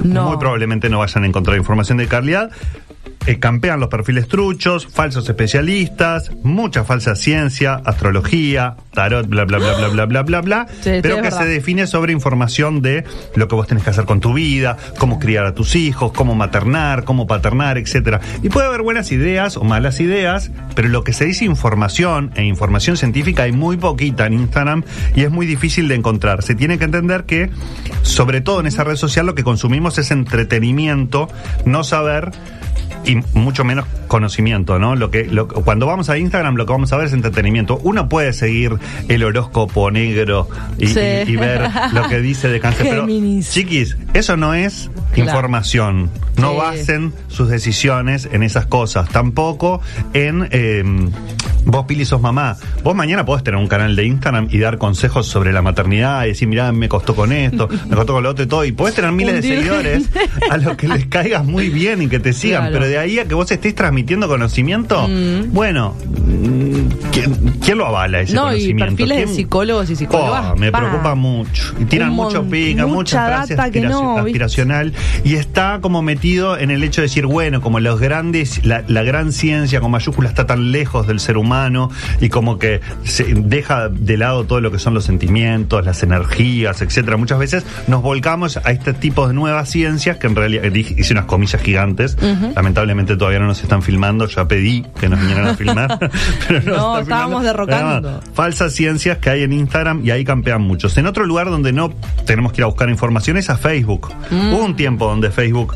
No. 0.04 0.28
Muy 0.30 0.38
probablemente 0.38 0.90
no 0.90 1.00
vayan 1.00 1.24
a 1.24 1.28
encontrar 1.28 1.58
información 1.58 1.98
de 1.98 2.08
calidad. 2.08 2.52
Eh, 3.30 3.38
campean 3.38 3.80
los 3.80 3.90
perfiles 3.90 4.28
truchos, 4.28 4.88
falsos 4.88 5.30
especialistas, 5.30 6.32
mucha 6.42 6.84
falsa 6.84 7.16
ciencia, 7.16 7.76
astrología, 7.76 8.76
tarot, 8.92 9.28
bla, 9.28 9.46
bla, 9.46 9.60
bla, 9.60 9.74
bla, 9.76 9.88
bla, 9.90 10.06
bla, 10.08 10.24
bla, 10.24 10.42
bla, 10.42 10.68
Sí, 10.82 10.94
pero 11.04 11.22
que 11.22 11.30
se 11.30 11.46
define 11.46 11.86
sobre 11.86 12.12
información 12.12 12.82
de 12.82 13.04
lo 13.36 13.48
que 13.48 13.54
vos 13.54 13.68
tenés 13.68 13.84
que 13.84 13.92
hacer 13.92 14.06
con 14.06 14.20
tu 14.20 14.34
vida, 14.34 14.78
cómo 14.98 15.20
criar 15.20 15.46
a 15.46 15.54
tus 15.54 15.76
hijos, 15.76 16.12
cómo 16.12 16.34
maternar, 16.34 17.04
cómo 17.04 17.28
paternar, 17.28 17.78
etcétera. 17.78 18.20
Y 18.42 18.50
puede 18.50 18.66
haber 18.66 18.82
buenas 18.82 19.12
ideas 19.12 19.58
o 19.58 19.64
malas 19.64 20.00
ideas, 20.00 20.50
pero 20.74 20.88
lo 20.88 21.04
que 21.04 21.14
se 21.14 21.26
dice 21.26 21.46
información 21.46 22.32
e 22.34 22.46
información 22.46 22.98
científica 22.98 23.44
hay 23.44 23.52
muy 23.52 23.78
poquita 23.78 24.26
en 24.26 24.34
Instagram 24.34 24.84
y 25.16 25.22
es 25.22 25.30
muy 25.30 25.46
difícil 25.46 25.88
de 25.88 25.94
encontrar. 25.94 26.42
Se 26.42 26.56
tiene 26.56 26.80
que 26.80 26.86
entender 26.86 27.26
que, 27.26 27.52
sobre 28.02 28.42
todo 28.42 28.60
en 28.62 28.66
esa 28.66 28.84
red 28.84 28.96
social, 28.96 29.28
lo 29.28 29.36
que 29.36 29.44
consumimos 29.44 30.00
es 30.00 30.10
entretenimiento, 30.10 31.30
no 31.64 31.84
saber 31.84 32.32
y 33.06 33.18
mucho 33.34 33.64
menos 33.64 33.86
conocimiento, 34.08 34.80
¿no? 34.80 34.96
Lo 34.96 35.12
que 35.12 35.26
lo- 35.26 35.48
cuando 35.48 35.86
vamos 35.86 36.10
a 36.10 36.18
Instagram 36.18 36.56
lo 36.56 36.66
que 36.66 36.72
vamos 36.72 36.92
a 36.94 36.98
ver 36.98 37.08
es 37.08 37.14
entretenimiento. 37.14 37.80
Uno 37.84 38.10
puede 38.10 38.34
seguir 38.34 38.74
el 39.08 39.24
horóscopo 39.24 39.92
negro 39.92 40.48
y, 40.78 40.88
Sí. 40.88 41.00
y- 41.28 41.32
y 41.32 41.36
ver 41.36 41.70
lo 41.94 42.08
que 42.08 42.20
dice 42.20 42.50
de 42.50 42.60
cáncer, 42.60 42.88
pero 42.90 43.08
chiquis, 43.42 43.98
eso 44.14 44.36
no 44.38 44.54
es 44.54 44.90
Claro. 45.14 45.30
información. 45.32 46.10
No 46.38 46.52
Sí. 46.52 46.58
basen 46.58 47.14
sus 47.28 47.50
decisiones 47.50 48.28
en 48.32 48.44
esas 48.44 48.66
cosas, 48.66 49.10
tampoco 49.10 49.82
en 50.14 50.48
eh, 50.52 50.84
vos 51.66 51.86
Pili 51.86 52.06
sos 52.06 52.22
mamá. 52.22 52.56
Vos 52.84 52.96
mañana 52.96 53.26
podés 53.26 53.44
tener 53.44 53.60
un 53.60 53.68
canal 53.68 53.96
de 53.96 54.06
Instagram 54.06 54.48
y 54.52 54.60
dar 54.60 54.78
consejos 54.78 55.28
sobre 55.28 55.52
la 55.54 55.62
maternidad 55.62 56.24
y 56.26 56.30
decir, 56.30 56.48
mirá, 56.48 56.72
me 56.72 56.88
costó 56.90 57.16
con 57.16 57.32
esto, 57.32 57.68
me 57.90 57.96
costó 57.96 58.14
con 58.14 58.24
lo 58.24 58.30
otro 58.30 58.46
y 58.46 58.48
todo. 58.48 58.66
Y 58.66 58.72
podés 58.72 58.96
tener 58.96 59.12
miles 59.12 59.36
de 59.36 59.42
seguidores 59.42 60.10
a 60.50 60.58
los 60.58 60.76
que 60.78 60.88
les 60.88 61.06
caigas 61.08 61.46
muy 61.46 61.70
bien 61.70 62.02
y 62.02 62.08
que 62.08 62.20
te 62.20 62.34
sigan. 62.34 62.62
Claro. 62.64 62.74
Pero 62.74 62.88
de 62.88 62.98
ahí 62.98 63.20
a 63.20 63.26
que 63.26 63.36
vos 63.36 63.50
estés 63.52 63.76
transmitiendo 63.76 64.28
conocimiento, 64.28 65.08
Mm. 65.08 65.52
bueno, 65.54 65.96
mm, 66.06 67.10
¿quién, 67.12 67.34
quién 67.64 67.78
lo 67.78 67.86
avala 67.88 68.22
ese 68.22 68.34
No, 68.34 68.44
y 68.48 68.74
conocimiento? 68.74 68.86
perfiles 68.86 69.18
de 69.18 69.24
¿Quién- 69.26 69.36
psicólogos 69.36 69.90
y 69.90 69.96
psicólogas. 69.96 70.46
Oh, 70.54 70.56
me 70.56 70.72
pa. 70.72 70.80
preocupa 70.80 71.16
mucho. 71.16 71.74
Y 71.80 71.86
tiran 71.86 72.12
mucho 72.14 72.44
pica, 72.44 72.86
mucha 72.86 72.96
mucha 72.96 73.26
frase 73.28 73.56
data 73.56 73.72
que 73.72 73.82
no, 73.82 74.16
¿viste? 74.16 74.20
aspiracional. 74.30 74.94
Y 75.24 75.36
está 75.36 75.80
como 75.82 76.02
metido 76.02 76.58
en 76.58 76.72
el 76.72 76.84
hecho 76.84 77.02
de 77.02 77.08
decir, 77.08 77.26
bueno, 77.26 77.62
como 77.62 77.80
los 77.80 78.00
grandes, 78.00 78.64
la, 78.66 78.84
la 78.88 79.04
gran 79.04 79.32
ciencia 79.32 79.82
con 79.82 79.92
mayúscula 79.92 80.30
está 80.30 80.46
tan 80.46 80.72
lejos 80.72 81.08
del 81.08 81.20
ser 81.20 81.38
humano 81.38 81.49
y 82.20 82.30
como 82.30 82.60
que 82.60 82.82
se 83.04 83.24
deja 83.24 83.90
de 83.90 84.18
lado 84.18 84.46
todo 84.46 84.62
lo 84.62 84.72
que 84.72 84.80
son 84.80 84.94
los 84.94 85.06
sentimientos, 85.06 85.86
las 85.86 86.04
energías, 86.04 86.82
etcétera. 86.82 87.18
Muchas 87.18 87.40
veces 87.40 87.66
nos 87.88 88.02
volcamos 88.02 88.58
a 88.58 88.72
este 88.72 88.94
tipo 88.94 89.28
de 89.28 89.34
nuevas 89.34 89.70
ciencias 89.70 90.18
que 90.18 90.28
en 90.28 90.36
realidad, 90.36 90.64
hice 90.74 91.14
unas 91.14 91.26
comillas 91.26 91.62
gigantes. 91.62 92.18
Lamentablemente 92.56 93.18
todavía 93.18 93.40
no 93.40 93.48
nos 93.48 93.62
están 93.62 93.82
filmando. 93.82 94.28
Ya 94.28 94.48
pedí 94.48 94.86
que 95.00 95.10
nos 95.10 95.20
vinieran 95.20 95.48
a 95.48 95.56
filmar. 95.56 96.00
pero 96.48 96.62
no, 96.62 97.00
estábamos 97.00 97.08
filmando. 97.08 97.40
derrocando. 97.42 98.10
Además, 98.10 98.30
falsas 98.34 98.74
ciencias 98.74 99.18
que 99.18 99.30
hay 99.30 99.44
en 99.44 99.54
Instagram 99.54 100.06
y 100.06 100.12
ahí 100.12 100.24
campean 100.24 100.62
muchos. 100.62 100.98
En 100.98 101.06
otro 101.06 101.26
lugar 101.26 101.50
donde 101.50 101.72
no 101.74 101.94
tenemos 102.26 102.54
que 102.54 102.62
ir 102.62 102.64
a 102.64 102.68
buscar 102.68 102.90
información 102.90 103.38
es 103.38 103.50
a 103.50 103.58
Facebook. 103.58 104.12
Mm. 104.30 104.54
Hubo 104.54 104.64
un 104.64 104.76
tiempo 104.76 105.08
donde 105.08 105.32
Facebook 105.32 105.76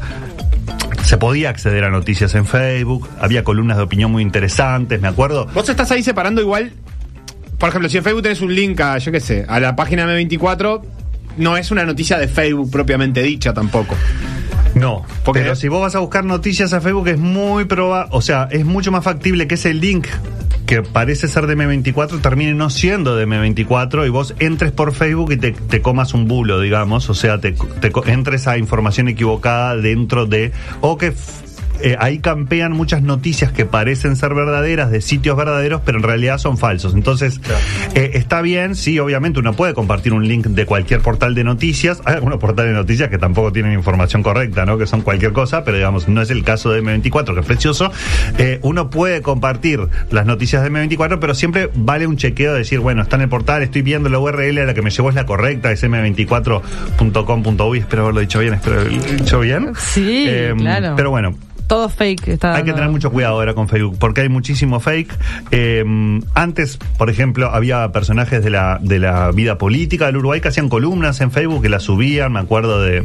se 1.03 1.17
podía 1.17 1.49
acceder 1.49 1.83
a 1.83 1.89
noticias 1.89 2.33
en 2.35 2.45
Facebook, 2.45 3.07
había 3.19 3.43
columnas 3.43 3.77
de 3.77 3.83
opinión 3.83 4.11
muy 4.11 4.23
interesantes, 4.23 4.99
me 5.01 5.07
acuerdo. 5.07 5.47
Vos 5.53 5.67
estás 5.69 5.91
ahí 5.91 6.01
separando 6.03 6.41
igual. 6.41 6.71
Por 7.57 7.69
ejemplo, 7.69 7.89
si 7.89 7.97
en 7.97 8.03
Facebook 8.03 8.23
tenés 8.23 8.41
un 8.41 8.53
link 8.53 8.79
a, 8.81 8.97
yo 8.97 9.11
qué 9.11 9.19
sé, 9.19 9.45
a 9.47 9.59
la 9.59 9.75
página 9.75 10.05
M24, 10.05 10.81
no 11.37 11.57
es 11.57 11.71
una 11.71 11.83
noticia 11.85 12.17
de 12.17 12.27
Facebook 12.27 12.71
propiamente 12.71 13.21
dicha 13.23 13.53
tampoco. 13.53 13.95
No, 14.75 15.05
Porque- 15.23 15.41
pero 15.41 15.55
si 15.55 15.67
vos 15.67 15.81
vas 15.81 15.95
a 15.95 15.99
buscar 15.99 16.25
noticias 16.25 16.73
a 16.73 16.81
Facebook 16.81 17.07
es 17.09 17.17
muy 17.19 17.65
probable, 17.65 18.09
o 18.11 18.21
sea, 18.21 18.47
es 18.51 18.65
mucho 18.65 18.91
más 18.91 19.03
factible 19.03 19.47
que 19.47 19.55
ese 19.55 19.73
link 19.73 20.07
que 20.73 20.81
parece 20.81 21.27
ser 21.27 21.45
de 21.45 21.55
M24 21.55 22.19
termine 22.19 22.55
no 22.55 22.71
siendo 22.71 23.15
de 23.15 23.27
M24 23.27 24.07
y 24.07 24.09
vos 24.09 24.33
entres 24.39 24.71
por 24.71 24.91
Facebook 24.91 25.31
y 25.31 25.37
te, 25.37 25.51
te 25.51 25.83
comas 25.83 26.15
un 26.15 26.27
bulo, 26.27 26.59
digamos, 26.59 27.11
o 27.11 27.13
sea, 27.13 27.39
te, 27.39 27.51
te 27.51 27.91
entres 28.07 28.47
a 28.47 28.57
información 28.57 29.07
equivocada 29.07 29.75
dentro 29.75 30.25
de, 30.25 30.51
o 30.81 30.97
que 30.97 31.13
eh, 31.81 31.95
ahí 31.99 32.19
campean 32.19 32.71
muchas 32.71 33.01
noticias 33.01 33.51
que 33.51 33.65
parecen 33.65 34.15
ser 34.15 34.33
verdaderas 34.33 34.91
de 34.91 35.01
sitios 35.01 35.35
verdaderos, 35.37 35.81
pero 35.85 35.97
en 35.97 36.03
realidad 36.03 36.37
son 36.37 36.57
falsos. 36.57 36.93
Entonces, 36.93 37.41
eh, 37.95 38.11
está 38.13 38.41
bien, 38.41 38.75
sí, 38.75 38.99
obviamente 38.99 39.39
uno 39.39 39.53
puede 39.53 39.73
compartir 39.73 40.13
un 40.13 40.27
link 40.27 40.45
de 40.47 40.65
cualquier 40.65 41.01
portal 41.01 41.35
de 41.35 41.43
noticias. 41.43 42.01
Hay 42.05 42.15
algunos 42.15 42.39
portales 42.39 42.71
de 42.71 42.77
noticias 42.77 43.09
que 43.09 43.17
tampoco 43.17 43.51
tienen 43.51 43.73
información 43.73 44.23
correcta, 44.23 44.65
¿no? 44.65 44.77
Que 44.77 44.85
son 44.87 45.01
cualquier 45.01 45.33
cosa, 45.33 45.63
pero 45.63 45.77
digamos, 45.77 46.07
no 46.07 46.21
es 46.21 46.29
el 46.29 46.43
caso 46.43 46.71
de 46.71 46.81
M24, 46.83 47.33
que 47.33 47.39
es 47.41 47.45
precioso. 47.45 47.91
Eh, 48.37 48.59
uno 48.61 48.89
puede 48.89 49.21
compartir 49.21 49.79
las 50.11 50.25
noticias 50.25 50.63
de 50.63 50.71
M24, 50.71 51.17
pero 51.19 51.33
siempre 51.35 51.69
vale 51.75 52.07
un 52.07 52.17
chequeo 52.17 52.53
de 52.53 52.59
decir, 52.59 52.79
bueno, 52.79 53.01
está 53.01 53.15
en 53.17 53.23
el 53.23 53.29
portal, 53.29 53.61
estoy 53.63 53.81
viendo 53.81 54.09
la 54.09 54.19
URL 54.19 54.59
a 54.59 54.65
la 54.65 54.73
que 54.73 54.81
me 54.81 54.89
llevó 54.89 55.09
es 55.09 55.15
la 55.15 55.25
correcta, 55.25 55.71
es 55.71 55.83
m24.com.uy, 55.83 57.79
espero 57.79 58.03
haberlo 58.03 58.21
dicho 58.21 58.39
bien, 58.39 58.53
espero 58.53 58.81
haberlo 58.81 59.01
dicho 59.01 59.39
bien. 59.39 59.71
Sí, 59.77 60.25
Eh, 60.27 60.53
claro. 60.57 60.93
Pero 60.95 61.09
bueno, 61.09 61.35
todo 61.67 61.89
fake. 61.89 62.27
Está 62.27 62.55
Hay 62.55 62.63
que 62.63 62.73
tener 62.73 62.89
mucho 62.89 63.11
cuidado 63.11 63.35
ahora 63.35 63.53
con 63.53 63.67
Facebook, 63.67 63.97
porque 63.99 64.21
hay 64.21 64.29
muchísimo 64.29 64.79
fake. 64.79 65.13
Eh, 65.51 65.83
antes, 66.33 66.77
por 66.97 67.09
ejemplo, 67.09 67.49
había 67.51 67.91
personajes 67.91 68.43
de 68.43 68.49
la, 68.49 68.79
de 68.81 68.99
la 68.99 69.31
vida 69.31 69.57
política 69.57 70.05
del 70.05 70.17
Uruguay 70.17 70.41
que 70.41 70.47
hacían 70.49 70.69
columnas 70.69 71.21
en 71.21 71.31
Facebook 71.31 71.61
que 71.63 71.69
las 71.69 71.83
subían. 71.83 72.33
Me 72.33 72.39
acuerdo 72.39 72.81
de 72.81 73.03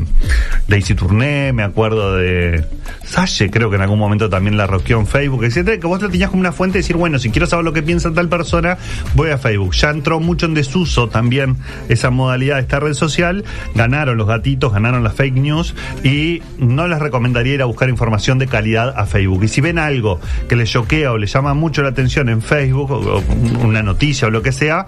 Daisy 0.68 0.94
Tourné, 0.94 1.52
me 1.52 1.62
acuerdo 1.62 2.16
de 2.16 2.64
Salle, 3.04 3.50
creo 3.50 3.70
que 3.70 3.76
en 3.76 3.82
algún 3.82 3.98
momento 3.98 4.28
también 4.28 4.56
la 4.56 4.66
roqueó 4.66 5.00
en 5.00 5.06
Facebook, 5.06 5.44
etcétera, 5.44 5.78
que 5.78 5.86
vos 5.86 6.00
lo 6.02 6.10
tenías 6.10 6.30
como 6.30 6.40
una 6.40 6.52
fuente 6.52 6.74
de 6.74 6.82
decir, 6.82 6.96
bueno, 6.96 7.18
si 7.18 7.30
quiero 7.30 7.46
saber 7.46 7.64
lo 7.64 7.72
que 7.72 7.82
piensa 7.82 8.12
tal 8.12 8.28
persona, 8.28 8.76
voy 9.14 9.30
a 9.30 9.38
Facebook. 9.38 9.74
Ya 9.74 9.90
entró 9.90 10.20
mucho 10.20 10.46
en 10.46 10.54
desuso 10.54 11.08
también 11.08 11.56
esa 11.88 12.10
modalidad 12.10 12.56
de 12.56 12.62
esta 12.62 12.80
red 12.80 12.94
social. 12.94 13.44
Ganaron 13.74 14.18
los 14.18 14.26
gatitos, 14.26 14.72
ganaron 14.72 15.02
las 15.02 15.14
fake 15.14 15.36
news 15.36 15.74
y 16.04 16.42
no 16.58 16.86
les 16.86 16.98
recomendaría 16.98 17.54
ir 17.54 17.62
a 17.62 17.64
buscar 17.64 17.88
información 17.88 18.38
de 18.38 18.46
calidad 18.46 18.57
a 18.96 19.06
Facebook. 19.06 19.44
Y 19.44 19.48
si 19.48 19.60
ven 19.60 19.78
algo 19.78 20.20
que 20.48 20.56
les 20.56 20.70
choquea 20.70 21.12
o 21.12 21.18
les 21.18 21.32
llama 21.32 21.54
mucho 21.54 21.82
la 21.82 21.90
atención 21.90 22.28
en 22.28 22.42
Facebook, 22.42 22.90
o, 22.90 23.18
o 23.18 23.22
una 23.62 23.82
noticia 23.82 24.28
o 24.28 24.30
lo 24.30 24.42
que 24.42 24.52
sea, 24.52 24.86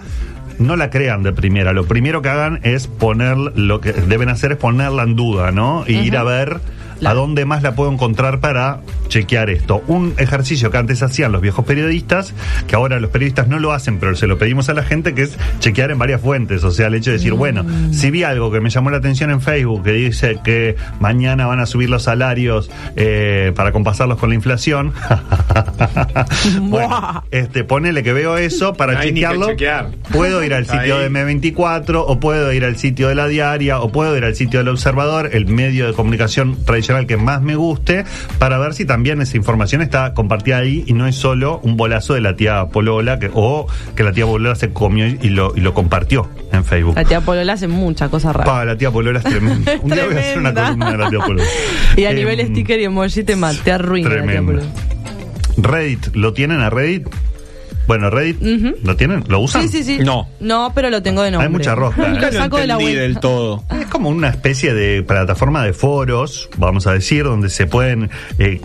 no 0.58 0.76
la 0.76 0.90
crean 0.90 1.22
de 1.22 1.32
primera. 1.32 1.72
Lo 1.72 1.86
primero 1.86 2.22
que 2.22 2.28
hagan 2.28 2.60
es 2.62 2.86
poner, 2.86 3.36
lo 3.36 3.80
que 3.80 3.92
deben 3.92 4.28
hacer 4.28 4.52
es 4.52 4.58
ponerla 4.58 5.02
en 5.02 5.16
duda, 5.16 5.50
¿no? 5.50 5.84
Y 5.86 5.94
ir 5.94 6.16
a 6.16 6.22
ver 6.22 6.60
La- 7.00 7.10
a 7.10 7.14
dónde 7.14 7.44
más 7.44 7.62
la 7.62 7.74
puedo 7.74 7.90
encontrar 7.92 8.40
para 8.40 8.80
chequear 9.08 9.50
esto. 9.50 9.82
Un 9.88 10.14
ejercicio 10.18 10.70
que 10.70 10.76
antes 10.78 11.02
hacían 11.02 11.32
los 11.32 11.40
viejos 11.42 11.64
periodistas, 11.64 12.32
que 12.68 12.76
ahora 12.76 13.00
los 13.00 13.10
periodistas 13.10 13.48
no 13.48 13.58
lo 13.58 13.72
hacen, 13.72 13.98
pero 13.98 14.14
se 14.14 14.26
lo 14.26 14.38
pedimos 14.38 14.68
a 14.68 14.74
la 14.74 14.82
gente, 14.84 15.14
que 15.14 15.22
es 15.22 15.36
chequear 15.58 15.90
en 15.90 15.98
varias 15.98 16.20
fuentes. 16.20 16.62
O 16.64 16.70
sea, 16.70 16.86
el 16.86 16.94
hecho 16.94 17.10
de 17.10 17.16
decir, 17.16 17.32
bueno, 17.32 17.64
si 17.92 18.10
vi 18.10 18.22
algo 18.22 18.52
que 18.52 18.60
me 18.60 18.70
llamó 18.70 18.90
la 18.90 18.98
atención 18.98 19.30
en 19.30 19.40
Facebook, 19.40 19.82
que 19.82 19.92
dice 19.92 20.38
que 20.44 20.76
mañana 21.00 21.46
van 21.46 21.58
a 21.60 21.66
subir 21.66 21.90
los 21.90 22.04
salarios 22.04 22.70
eh, 22.96 23.52
para 23.56 23.72
compasarlos 23.72 24.18
con 24.18 24.28
la 24.28 24.34
inflación, 24.36 24.92
bueno, 26.62 27.24
este, 27.30 27.64
ponele 27.64 28.02
que 28.02 28.12
veo 28.12 28.36
eso 28.36 28.74
para 28.74 28.94
No 28.94 29.02
chequearlo. 29.02 29.46
chequear. 29.48 29.88
Puedo 30.12 30.42
ir 30.44 30.54
al 30.54 30.64
sitio 30.66 30.96
Ahí. 30.98 31.02
de 31.02 31.10
M24, 31.10 32.04
o 32.06 32.20
puedo 32.20 32.52
ir 32.52 32.64
al 32.64 32.76
sitio 32.76 33.08
de 33.08 33.14
la 33.14 33.26
diaria, 33.26 33.80
o 33.80 33.90
puedo 33.90 34.16
ir 34.16 34.24
al 34.24 34.34
sitio 34.36 34.60
del 34.60 34.68
observador, 34.68 35.30
el 35.32 35.46
medio 35.46 35.86
de 35.86 35.92
comunicación 35.94 36.64
tradicional 36.64 36.89
que 37.06 37.16
más 37.16 37.42
me 37.42 37.56
guste, 37.56 38.04
para 38.38 38.58
ver 38.58 38.74
si 38.74 38.84
también 38.84 39.20
esa 39.20 39.36
información 39.36 39.82
está 39.82 40.14
compartida 40.14 40.58
ahí 40.58 40.84
y 40.86 40.92
no 40.92 41.06
es 41.06 41.16
solo 41.16 41.60
un 41.62 41.76
bolazo 41.76 42.14
de 42.14 42.20
la 42.20 42.36
tía 42.36 42.66
Polola, 42.66 43.18
que, 43.18 43.30
o 43.32 43.66
que 43.94 44.02
la 44.02 44.12
tía 44.12 44.26
Polola 44.26 44.54
se 44.54 44.72
comió 44.72 45.06
y 45.06 45.28
lo, 45.30 45.52
y 45.56 45.60
lo 45.60 45.74
compartió 45.74 46.28
en 46.52 46.64
Facebook. 46.64 46.96
La 46.96 47.04
tía 47.04 47.20
Polola 47.20 47.52
hace 47.54 47.68
muchas 47.68 48.10
cosas 48.10 48.34
raras. 48.36 48.66
La 48.66 48.76
tía 48.76 48.90
Polola 48.90 49.18
es 49.18 49.24
tremenda. 49.24 49.72
Un 49.82 49.90
día 49.90 50.04
voy 50.06 50.16
a 50.16 50.18
hacer 50.20 50.38
una 50.38 50.54
columna 50.54 50.90
de 50.92 50.98
la 50.98 51.10
tía 51.10 51.18
Polola. 51.20 51.44
Y 51.96 52.04
a 52.04 52.10
Em, 52.10 52.16
nivel 52.16 52.46
sticker 52.48 52.80
y 52.80 52.84
emoji 52.84 53.24
te, 53.24 53.36
te 53.64 53.72
arruina 53.72 54.08
la 54.08 54.14
tía 54.16 54.24
tremendo. 54.24 54.52
Polola. 54.52 54.70
Reddit, 55.56 56.14
¿lo 56.14 56.32
tienen 56.32 56.60
a 56.60 56.70
Reddit? 56.70 57.08
Bueno, 57.90 58.08
Reddit. 58.08 58.40
¿lo 58.84 58.94
tienen? 58.94 59.24
¿Lo 59.26 59.40
usan? 59.40 59.62
Sí, 59.62 59.68
sí, 59.68 59.82
sí. 59.82 59.98
No. 60.04 60.28
No, 60.38 60.70
pero 60.72 60.90
lo 60.90 61.02
tengo 61.02 61.22
de 61.22 61.32
nombre. 61.32 61.48
Hay 61.48 61.52
mucha 61.52 61.74
rosca, 61.74 62.02
¿eh? 62.02 62.04
Lo 62.06 62.14
Nunca 62.14 62.30
lo 62.30 62.38
saco 62.38 62.56
de 62.58 62.68
la 62.68 62.78
web. 62.78 62.96
del 62.96 63.18
todo. 63.18 63.64
Es 63.80 63.86
como 63.86 64.10
una 64.10 64.28
especie 64.28 64.74
de 64.74 65.02
plataforma 65.02 65.64
de 65.64 65.72
foros, 65.72 66.48
vamos 66.56 66.86
a 66.86 66.92
decir, 66.92 67.24
donde 67.24 67.48
se 67.48 67.66
pueden 67.66 68.08
eh, 68.38 68.60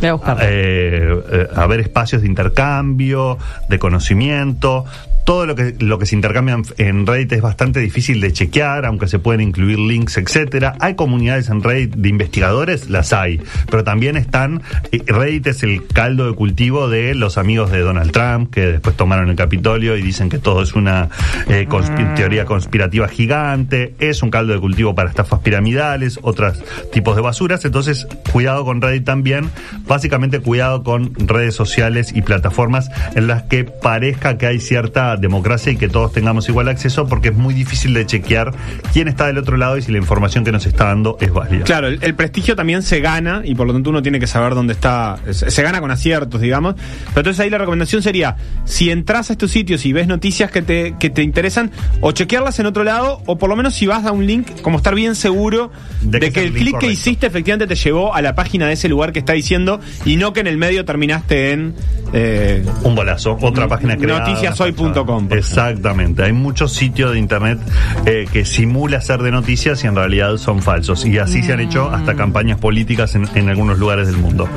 Voy 0.00 0.08
a 0.08 0.12
buscarlo. 0.14 0.42
eh, 0.46 1.22
eh, 1.30 1.48
haber 1.56 1.80
espacios 1.80 2.22
de 2.22 2.28
intercambio, 2.28 3.36
de 3.68 3.78
conocimiento. 3.78 4.86
Todo 5.24 5.46
lo 5.46 5.54
que, 5.54 5.74
lo 5.78 5.98
que 5.98 6.06
se 6.06 6.16
intercambia 6.16 6.56
en, 6.78 7.06
Reddit 7.06 7.32
es 7.32 7.42
bastante 7.42 7.78
difícil 7.80 8.20
de 8.20 8.32
chequear, 8.32 8.84
aunque 8.84 9.06
se 9.06 9.18
pueden 9.18 9.40
incluir 9.40 9.78
links, 9.78 10.16
etcétera. 10.16 10.74
Hay 10.80 10.94
comunidades 10.96 11.48
en 11.50 11.62
Reddit 11.62 11.94
de 11.94 12.08
investigadores, 12.08 12.90
las 12.90 13.12
hay, 13.12 13.40
pero 13.70 13.84
también 13.84 14.16
están. 14.16 14.62
eh, 14.90 15.02
Reddit 15.06 15.46
es 15.48 15.62
el 15.62 15.86
caldo 15.86 16.26
de 16.26 16.34
cultivo 16.34 16.88
de 16.88 17.14
los 17.14 17.38
amigos 17.38 17.70
de 17.70 17.80
Donald 17.80 18.10
Trump, 18.10 18.52
que 18.52 18.66
después 18.66 18.96
tomaron 18.96 19.28
el 19.30 19.36
Capitolio 19.36 19.96
y 19.96 20.02
dicen 20.02 20.28
que 20.30 20.38
todo 20.38 20.62
es 20.62 20.74
una 20.74 21.08
eh, 21.48 21.66
conspi- 21.68 22.14
teoría 22.16 22.44
conspirativa 22.44 23.06
gigante. 23.06 23.94
Es 24.00 24.22
un 24.22 24.30
caldo 24.30 24.52
de 24.52 24.58
cultivo 24.58 24.94
para 24.94 25.10
estafas 25.10 25.40
piramidales, 25.40 26.18
otros 26.22 26.62
tipos 26.92 27.14
de 27.14 27.22
basuras. 27.22 27.64
Entonces, 27.64 28.08
cuidado 28.32 28.64
con 28.64 28.80
Reddit 28.80 29.04
también. 29.04 29.50
Básicamente, 29.86 30.40
cuidado 30.40 30.82
con 30.82 31.14
redes 31.14 31.54
sociales 31.54 32.12
y 32.14 32.22
plataformas 32.22 32.90
en 33.14 33.26
las 33.28 33.44
que 33.44 33.64
parezca 33.64 34.36
que 34.38 34.46
hay 34.46 34.58
cierta 34.60 35.09
democracia 35.18 35.72
y 35.72 35.76
que 35.76 35.88
todos 35.88 36.12
tengamos 36.12 36.48
igual 36.48 36.68
acceso, 36.68 37.06
porque 37.06 37.28
es 37.28 37.34
muy 37.36 37.54
difícil 37.54 37.94
de 37.94 38.06
chequear 38.06 38.52
quién 38.92 39.08
está 39.08 39.26
del 39.26 39.38
otro 39.38 39.56
lado 39.56 39.76
y 39.78 39.82
si 39.82 39.90
la 39.92 39.98
información 39.98 40.44
que 40.44 40.52
nos 40.52 40.66
está 40.66 40.84
dando 40.86 41.16
es 41.20 41.32
válida. 41.32 41.64
Claro, 41.64 41.88
el, 41.88 41.98
el 42.02 42.14
prestigio 42.14 42.54
también 42.56 42.82
se 42.82 43.00
gana 43.00 43.42
y 43.44 43.54
por 43.54 43.66
lo 43.66 43.72
tanto 43.72 43.90
uno 43.90 44.02
tiene 44.02 44.20
que 44.20 44.26
saber 44.26 44.54
dónde 44.54 44.72
está. 44.74 45.18
Se, 45.30 45.50
se 45.50 45.62
gana 45.62 45.80
con 45.80 45.90
aciertos, 45.90 46.40
digamos. 46.40 46.74
Pero 46.74 47.20
entonces 47.20 47.40
ahí 47.40 47.50
la 47.50 47.58
recomendación 47.58 48.02
sería: 48.02 48.36
si 48.64 48.90
entras 48.90 49.30
a 49.30 49.32
estos 49.32 49.50
sitios 49.50 49.84
y 49.86 49.92
ves 49.92 50.06
noticias 50.06 50.50
que 50.50 50.62
te, 50.62 50.94
que 50.98 51.10
te 51.10 51.22
interesan, 51.22 51.70
o 52.00 52.12
chequearlas 52.12 52.58
en 52.60 52.66
otro 52.66 52.84
lado, 52.84 53.22
o 53.26 53.38
por 53.38 53.48
lo 53.48 53.56
menos 53.56 53.74
si 53.74 53.86
vas 53.86 54.04
a 54.06 54.12
un 54.12 54.26
link, 54.26 54.60
como 54.62 54.76
estar 54.78 54.94
bien 54.94 55.14
seguro 55.14 55.70
De 56.02 56.30
que 56.32 56.42
el 56.42 56.52
clic 56.52 56.78
que 56.78 56.86
hiciste 56.86 57.26
efectivamente 57.26 57.66
te 57.66 57.74
llevó 57.74 58.14
a 58.14 58.22
la 58.22 58.34
página 58.34 58.66
de 58.66 58.74
ese 58.74 58.88
lugar 58.88 59.12
que 59.12 59.18
está 59.20 59.32
diciendo 59.32 59.80
y 60.04 60.16
no 60.16 60.32
que 60.32 60.40
en 60.40 60.46
el 60.46 60.56
medio 60.58 60.84
terminaste 60.84 61.52
en. 61.52 61.74
eh, 62.12 62.64
Un 62.82 62.94
bolazo, 62.94 63.36
otra 63.40 63.68
página 63.68 63.96
creada. 63.96 64.26
Noticiashoy.com, 64.28 64.99
por 65.06 65.20
Exactamente, 65.32 66.22
hay 66.22 66.32
muchos 66.32 66.72
sitios 66.72 67.12
de 67.12 67.18
internet 67.18 67.58
eh, 68.06 68.26
que 68.32 68.44
simula 68.44 69.00
ser 69.00 69.22
de 69.22 69.30
noticias 69.30 69.82
y 69.84 69.86
en 69.86 69.94
realidad 69.96 70.36
son 70.36 70.62
falsos. 70.62 71.04
Y 71.04 71.18
así 71.18 71.42
se 71.42 71.52
han 71.52 71.60
hecho 71.60 71.90
hasta 71.90 72.14
campañas 72.14 72.58
políticas 72.58 73.14
en, 73.14 73.28
en 73.34 73.48
algunos 73.48 73.78
lugares 73.78 74.06
del 74.06 74.16
mundo. 74.16 74.48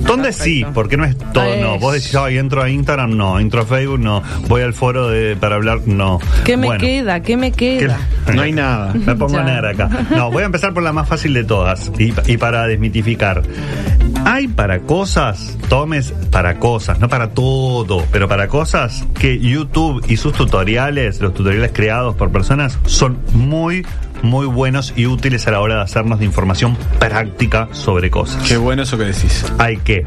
¿Dónde 0.00 0.32
sí? 0.32 0.64
Porque 0.74 0.96
no 0.96 1.04
es 1.04 1.16
todo, 1.32 1.56
no. 1.60 1.78
Vos 1.78 1.94
decís, 1.94 2.14
ay, 2.16 2.38
entro 2.38 2.62
a 2.62 2.70
Instagram, 2.70 3.16
no. 3.16 3.38
Entro 3.38 3.62
a 3.62 3.66
Facebook, 3.66 3.98
no. 4.00 4.22
Voy 4.48 4.62
al 4.62 4.72
foro 4.74 5.08
de, 5.08 5.36
para 5.36 5.56
hablar, 5.56 5.80
no. 5.86 6.18
¿Qué 6.44 6.56
me 6.56 6.66
Bueno, 6.66 6.80
queda? 6.80 7.20
¿Qué 7.20 7.36
me 7.36 7.52
¿qué- 7.52 7.78
queda? 7.78 7.98
No 8.34 8.42
hay 8.42 8.52
nada. 8.52 8.92
Me 8.94 9.14
pongo 9.16 9.34
Ya. 9.34 9.42
negra 9.44 9.70
acá. 9.70 9.88
No, 10.14 10.30
voy 10.30 10.42
a 10.42 10.46
empezar 10.46 10.72
por 10.72 10.82
la 10.82 10.92
más 10.92 11.08
fácil 11.08 11.34
de 11.34 11.44
todas 11.44 11.90
y, 11.98 12.12
y 12.26 12.36
para 12.36 12.66
desmitificar. 12.66 13.42
Hay 14.24 14.46
para 14.46 14.80
cosas, 14.80 15.58
tomes 15.68 16.12
para 16.30 16.58
cosas, 16.60 17.00
no 17.00 17.08
para 17.08 17.30
todo, 17.30 18.06
pero 18.12 18.28
para 18.28 18.46
cosas 18.46 19.04
que 19.18 19.38
YouTube 19.40 19.91
y 20.06 20.16
sus 20.16 20.32
tutoriales, 20.32 21.20
los 21.20 21.34
tutoriales 21.34 21.70
creados 21.72 22.14
por 22.16 22.30
personas, 22.30 22.78
son 22.86 23.18
muy, 23.32 23.86
muy 24.22 24.46
buenos 24.46 24.92
y 24.96 25.06
útiles 25.06 25.46
a 25.46 25.50
la 25.52 25.60
hora 25.60 25.76
de 25.76 25.82
hacernos 25.82 26.18
de 26.18 26.24
información 26.24 26.76
práctica 26.98 27.68
sobre 27.72 28.10
cosas 28.10 28.46
Qué 28.48 28.56
bueno 28.56 28.82
eso 28.82 28.98
que 28.98 29.04
decís. 29.04 29.44
hay 29.58 29.76
que 29.78 30.06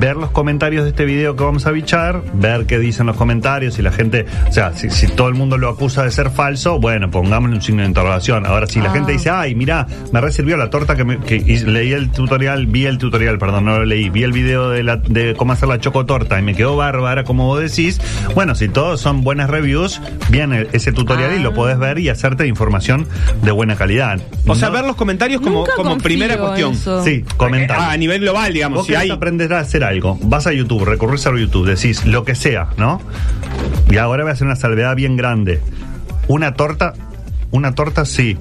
ver 0.00 0.16
los 0.16 0.30
comentarios 0.30 0.84
de 0.84 0.90
este 0.90 1.04
video 1.04 1.36
que 1.36 1.44
vamos 1.44 1.66
a 1.66 1.70
bichar, 1.70 2.22
ver 2.32 2.64
qué 2.66 2.78
dicen 2.78 3.06
los 3.06 3.16
comentarios, 3.16 3.74
si 3.74 3.82
la 3.82 3.92
gente, 3.92 4.24
o 4.48 4.52
sea, 4.52 4.72
si, 4.72 4.88
si 4.90 5.06
todo 5.08 5.28
el 5.28 5.34
mundo 5.34 5.58
lo 5.58 5.68
acusa 5.68 6.02
de 6.04 6.10
ser 6.10 6.30
falso, 6.30 6.80
bueno, 6.80 7.10
pongámosle 7.10 7.56
un 7.56 7.62
signo 7.62 7.82
de 7.82 7.88
interrogación. 7.88 8.46
Ahora, 8.46 8.66
si 8.66 8.80
la 8.80 8.88
Ah. 8.90 8.92
gente 8.94 9.12
dice, 9.12 9.28
ay, 9.30 9.54
mira, 9.54 9.86
me 10.12 10.20
recibió 10.20 10.56
la 10.56 10.70
torta 10.70 10.96
que, 10.96 11.04
me, 11.04 11.18
que 11.18 11.38
leí 11.38 11.92
el 11.92 12.10
tutorial, 12.10 12.66
vi 12.66 12.86
el 12.86 12.96
tutorial, 12.98 13.38
perdón, 13.38 13.66
no 13.66 13.78
lo 13.78 13.84
leí, 13.84 14.08
vi 14.10 14.22
el 14.24 14.32
video 14.32 14.70
de, 14.70 14.82
la, 14.82 14.96
de 14.96 15.34
cómo 15.36 15.52
hacer 15.52 15.68
la 15.68 15.78
chocotorta 15.78 16.38
y 16.38 16.42
me 16.42 16.54
quedó 16.54 16.76
bárbara, 16.76 17.24
como 17.24 17.46
vos 17.46 17.60
decís, 17.60 18.00
bueno, 18.34 18.54
si 18.54 18.68
todos 18.68 19.00
son 19.00 19.22
buenas 19.22 19.50
reviews, 19.50 20.00
viene 20.30 20.66
ese 20.72 20.92
tutorial 20.92 21.34
y 21.38 21.42
lo 21.42 21.50
Ah. 21.50 21.54
podés 21.54 21.78
ver 21.78 21.98
y 21.98 22.08
hacerte 22.08 22.46
información 22.46 23.06
de 23.42 23.50
buena 23.52 23.76
calidad. 23.76 24.18
O 24.46 24.54
sea, 24.54 24.70
ver 24.70 24.84
los 24.84 24.96
comentarios 24.96 25.40
como, 25.42 25.60
Nunca 25.60 25.74
como 25.76 25.90
confío 25.90 26.04
primera 26.04 26.38
cuestión. 26.38 26.72
eso. 26.72 27.04
Sí, 27.04 27.22
comentar. 27.36 27.76
Ah, 27.78 27.90
a 27.92 27.96
nivel 27.96 28.20
global, 28.22 28.52
digamos. 28.52 28.78
Vos 28.78 28.86
Si 28.86 28.94
hay, 28.94 29.10
aprender 29.10 29.52
a 29.52 29.60
hacer 29.60 29.84
algo, 29.90 30.18
vas 30.22 30.46
a 30.46 30.52
YouTube, 30.52 30.84
recurrís 30.84 31.26
a 31.26 31.36
YouTube, 31.36 31.66
decís 31.66 32.06
lo 32.06 32.24
que 32.24 32.34
sea, 32.34 32.68
¿no? 32.76 33.00
Y 33.90 33.96
ahora 33.96 34.22
voy 34.22 34.30
a 34.30 34.34
hacer 34.34 34.46
una 34.46 34.56
salvedad 34.56 34.94
bien 34.94 35.16
grande. 35.16 35.60
Una 36.28 36.54
torta, 36.54 36.94
una 37.50 37.74
torta 37.74 38.04
sí. 38.04 38.38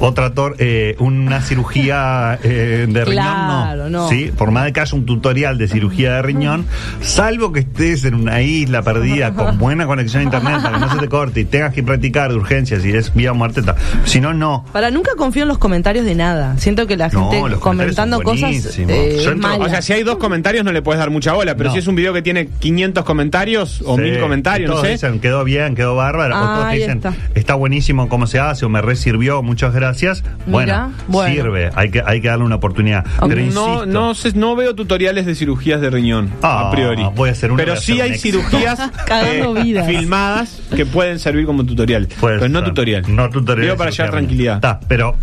Otra 0.00 0.32
tor 0.32 0.54
eh, 0.58 0.94
una 0.98 1.40
cirugía 1.40 2.38
eh, 2.42 2.86
de 2.88 3.02
Claro, 3.04 3.84
riñón, 3.86 3.92
no. 3.92 4.08
Sí, 4.08 4.30
por 4.36 4.50
más 4.50 4.64
de 4.64 4.72
que 4.72 4.80
haya 4.80 4.94
un 4.96 5.06
tutorial 5.06 5.58
de 5.58 5.68
cirugía 5.68 6.14
de 6.14 6.22
riñón, 6.22 6.66
salvo 7.00 7.52
que 7.52 7.60
estés 7.60 8.04
en 8.04 8.14
una 8.14 8.40
isla 8.42 8.82
perdida 8.82 9.32
con 9.34 9.58
buena 9.58 9.86
conexión 9.86 10.20
a 10.20 10.24
internet 10.24 10.62
para 10.62 10.74
que 10.78 10.80
no 10.86 10.92
se 10.92 10.98
te 10.98 11.08
corte 11.08 11.40
y 11.40 11.44
tengas 11.44 11.72
que 11.72 11.82
practicar 11.82 12.30
de 12.30 12.36
urgencias 12.36 12.84
y 12.84 12.90
es 12.92 13.12
vía 13.14 13.32
muerte. 13.32 13.62
Si 14.04 14.20
no, 14.20 14.32
no. 14.34 14.64
Para 14.72 14.90
nunca 14.90 15.12
confío 15.16 15.42
en 15.42 15.48
los 15.48 15.58
comentarios 15.58 16.04
de 16.04 16.14
nada. 16.14 16.56
Siento 16.58 16.86
que 16.86 16.96
la 16.96 17.08
No, 17.08 17.30
gente 17.30 17.36
comentarios 17.58 17.60
comentando 17.60 18.22
cosas 18.22 18.78
eh, 18.78 19.24
entro-. 19.24 19.58
O 19.60 19.68
sea, 19.68 19.82
si 19.82 19.92
hay 19.92 20.02
dos 20.02 20.18
comentarios 20.18 20.64
no 20.64 20.72
le 20.72 20.82
puedes 20.82 20.98
dar 20.98 21.10
mucha 21.10 21.32
bola, 21.32 21.56
pero 21.56 21.68
No. 21.70 21.74
si 21.74 21.80
es 21.80 21.86
un 21.86 21.94
video 21.94 22.12
que 22.12 22.22
tiene 22.22 22.48
500 22.48 23.04
comentarios 23.04 23.82
o 23.84 23.96
Sí, 23.96 24.02
1000 24.02 24.20
comentarios, 24.20 24.66
y 24.66 24.68
no 24.68 24.74
todos 24.74 24.86
sé. 24.86 24.92
dicen, 24.92 25.20
quedó 25.20 25.44
bien, 25.44 25.74
quedó 25.74 25.94
bárbaro. 25.96 26.34
Ah, 26.36 26.42
o 26.42 26.58
todos 26.60 26.72
dicen, 26.72 26.96
está. 26.98 27.14
está. 27.34 27.54
buenísimo 27.54 28.08
cómo 28.08 28.26
se 28.26 28.38
hace, 28.38 28.64
o 28.64 28.68
me 28.68 28.80
resirvió, 28.82 29.27
muchas 29.42 29.74
gracias. 29.74 30.24
Bueno, 30.46 30.92
sirve, 31.26 31.70
hay 31.74 31.90
que, 31.90 32.02
hay 32.04 32.20
que 32.20 32.28
darle 32.28 32.44
una 32.44 32.56
oportunidad. 32.56 33.04
Pero 33.20 33.36
no, 33.36 33.40
insisto, 33.42 33.86
no, 33.86 34.14
sé, 34.14 34.32
no 34.34 34.56
veo 34.56 34.74
tutoriales 34.74 35.26
de 35.26 35.34
cirugías 35.34 35.80
de 35.80 35.90
riñón, 35.90 36.30
Ah, 36.42 36.68
a 36.68 36.70
priori. 36.70 37.02
voy 37.14 37.28
a 37.28 37.32
hacer 37.32 37.50
uno, 37.52 37.58
Pero 37.58 37.76
sí 37.76 37.92
hacer 37.92 38.04
hay 38.04 38.10
éxito. 38.12 38.38
cirugías 38.40 38.80
vidas. 39.64 39.86
filmadas 39.86 40.60
que 40.74 40.86
pueden 40.86 41.18
servir 41.18 41.46
como 41.46 41.64
tutorial. 41.64 42.08
pero 42.20 42.48
no 42.48 42.62
tutorial. 42.64 43.04
No 43.08 43.28
tutorial. 43.30 43.66
Digo 43.66 43.76
para 43.76 43.90
llevar 43.90 44.10
tranquilidad. 44.10 44.54
Está, 44.56 44.80
pero 44.88 45.14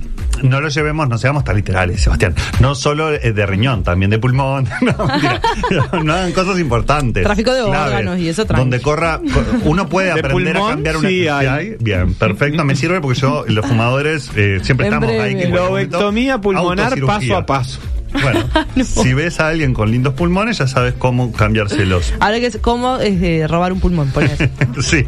no 0.43 0.61
lo 0.61 0.69
llevemos, 0.69 1.07
no 1.09 1.17
seamos 1.17 1.43
tan 1.43 1.55
literales, 1.55 2.01
Sebastián. 2.01 2.35
No 2.59 2.75
solo 2.75 3.11
eh, 3.13 3.31
de 3.33 3.45
riñón, 3.45 3.83
también 3.83 4.09
de 4.11 4.19
pulmón. 4.19 4.67
No, 4.81 5.05
mentira. 5.07 5.41
no 6.03 6.13
hagan 6.13 6.31
cosas 6.31 6.59
importantes. 6.59 7.23
Tráfico 7.23 7.53
de 7.53 7.63
claves, 7.63 7.87
órganos 7.87 8.19
y 8.19 8.29
eso 8.29 8.45
tranqui. 8.45 8.61
Donde 8.61 8.81
corra, 8.81 9.19
co- 9.19 9.43
uno 9.69 9.87
puede 9.89 10.05
De 10.13 10.19
aprender 10.19 10.57
a 10.57 10.67
cambiar 10.67 10.97
una 10.97 11.09
sí 11.09 11.27
hay. 11.27 11.47
hay. 11.47 11.75
Bien, 11.79 12.13
perfecto, 12.13 12.63
me 12.63 12.75
sirve 12.75 13.01
porque 13.01 13.19
yo, 13.19 13.45
los 13.47 13.65
fumadores, 13.65 14.29
eh, 14.35 14.59
siempre 14.63 14.87
En 14.87 14.93
estamos 14.93 15.09
breve. 15.15 15.23
ahí. 15.23 15.51
Lobectomía 15.51 16.39
pulmonar 16.39 16.99
paso 17.05 17.35
a 17.37 17.45
paso. 17.45 17.79
Bueno, 18.21 18.45
si 18.83 19.13
ves 19.13 19.39
a 19.39 19.49
alguien 19.49 19.73
con 19.73 19.91
lindos 19.91 20.13
pulmones, 20.13 20.57
ya 20.57 20.67
sabes 20.67 20.93
cómo 20.93 21.31
cambiárselos. 21.31 22.13
Ahora 22.19 22.39
que 22.39 22.47
es 22.47 22.57
cómo 22.57 22.97
es 22.97 23.49
robar 23.49 23.73
un 23.73 23.79
pulmón. 23.79 24.11
Sí. 24.81 25.05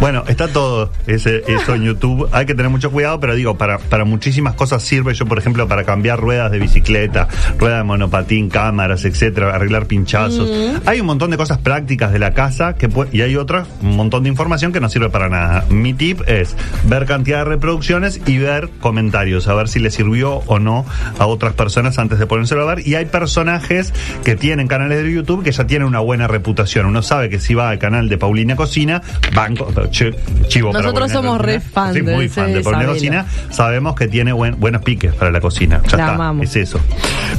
Bueno, 0.00 0.24
está 0.26 0.48
todo 0.48 0.90
ese, 1.06 1.42
eso 1.46 1.74
en 1.74 1.84
YouTube. 1.84 2.28
Hay 2.32 2.46
que 2.46 2.54
tener 2.54 2.70
mucho 2.70 2.90
cuidado, 2.90 3.20
pero 3.20 3.34
digo, 3.34 3.56
para, 3.56 3.78
para 3.78 4.04
muchísimas 4.04 4.54
cosas 4.54 4.82
sirve. 4.82 5.14
Yo, 5.14 5.26
por 5.26 5.38
ejemplo, 5.38 5.68
para 5.68 5.84
cambiar 5.84 6.18
ruedas 6.18 6.50
de 6.50 6.58
bicicleta, 6.58 7.28
ruedas 7.58 7.78
de 7.78 7.84
monopatín, 7.84 8.48
cámaras, 8.48 9.04
etcétera, 9.04 9.54
arreglar 9.54 9.86
pinchazos. 9.86 10.50
Hay 10.86 11.00
un 11.00 11.06
montón 11.06 11.30
de 11.30 11.36
cosas 11.36 11.58
prácticas 11.58 12.12
de 12.12 12.18
la 12.18 12.32
casa 12.32 12.74
que 12.74 12.88
y 13.12 13.20
hay 13.20 13.36
otras, 13.36 13.68
un 13.82 13.96
montón 13.96 14.22
de 14.22 14.30
información 14.30 14.72
que 14.72 14.80
no 14.80 14.88
sirve 14.88 15.10
para 15.10 15.28
nada. 15.28 15.64
Mi 15.68 15.92
tip 15.94 16.22
es 16.26 16.56
ver 16.84 17.06
cantidad 17.06 17.38
de 17.38 17.44
reproducciones 17.44 18.20
y 18.26 18.38
ver 18.38 18.70
comentarios, 18.80 19.48
a 19.48 19.54
ver 19.54 19.68
si 19.68 19.78
le 19.78 19.90
sirvió 19.90 20.42
o 20.46 20.58
no 20.58 20.86
a 21.18 21.26
otras 21.26 21.52
personas 21.54 21.98
antes 21.98 22.18
de 22.18 22.25
ponérselo 22.26 22.62
a 22.68 22.74
ver. 22.74 22.86
Y 22.86 22.94
hay 22.94 23.06
personajes 23.06 23.92
que 24.24 24.36
tienen 24.36 24.68
canales 24.68 25.02
de 25.02 25.12
YouTube 25.12 25.42
que 25.44 25.52
ya 25.52 25.66
tienen 25.66 25.88
una 25.88 26.00
buena 26.00 26.26
reputación. 26.28 26.86
Uno 26.86 27.02
sabe 27.02 27.28
que 27.28 27.38
si 27.40 27.54
va 27.54 27.70
al 27.70 27.78
canal 27.78 28.08
de 28.08 28.18
Paulina 28.18 28.56
Cocina, 28.56 29.02
banco, 29.34 29.72
chi- 29.90 30.10
chivo 30.48 30.72
Nosotros 30.72 31.10
somos 31.12 31.36
Cocina. 31.38 31.52
re 31.52 31.60
fan 31.60 31.94
Sí, 31.94 32.00
de 32.02 32.14
muy 32.14 32.28
fan 32.28 32.52
de 32.52 32.60
Paulina 32.60 32.92
Isabela. 32.94 33.24
Cocina. 33.24 33.26
Sabemos 33.50 33.94
que 33.94 34.08
tiene 34.08 34.32
buen- 34.32 34.58
buenos 34.60 34.82
piques 34.82 35.14
para 35.14 35.30
la 35.30 35.40
cocina. 35.40 35.80
Ya 35.88 35.96
La 35.96 36.04
está, 36.04 36.14
amamos. 36.14 36.44
es 36.46 36.56
eso. 36.56 36.80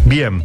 Bien. 0.06 0.44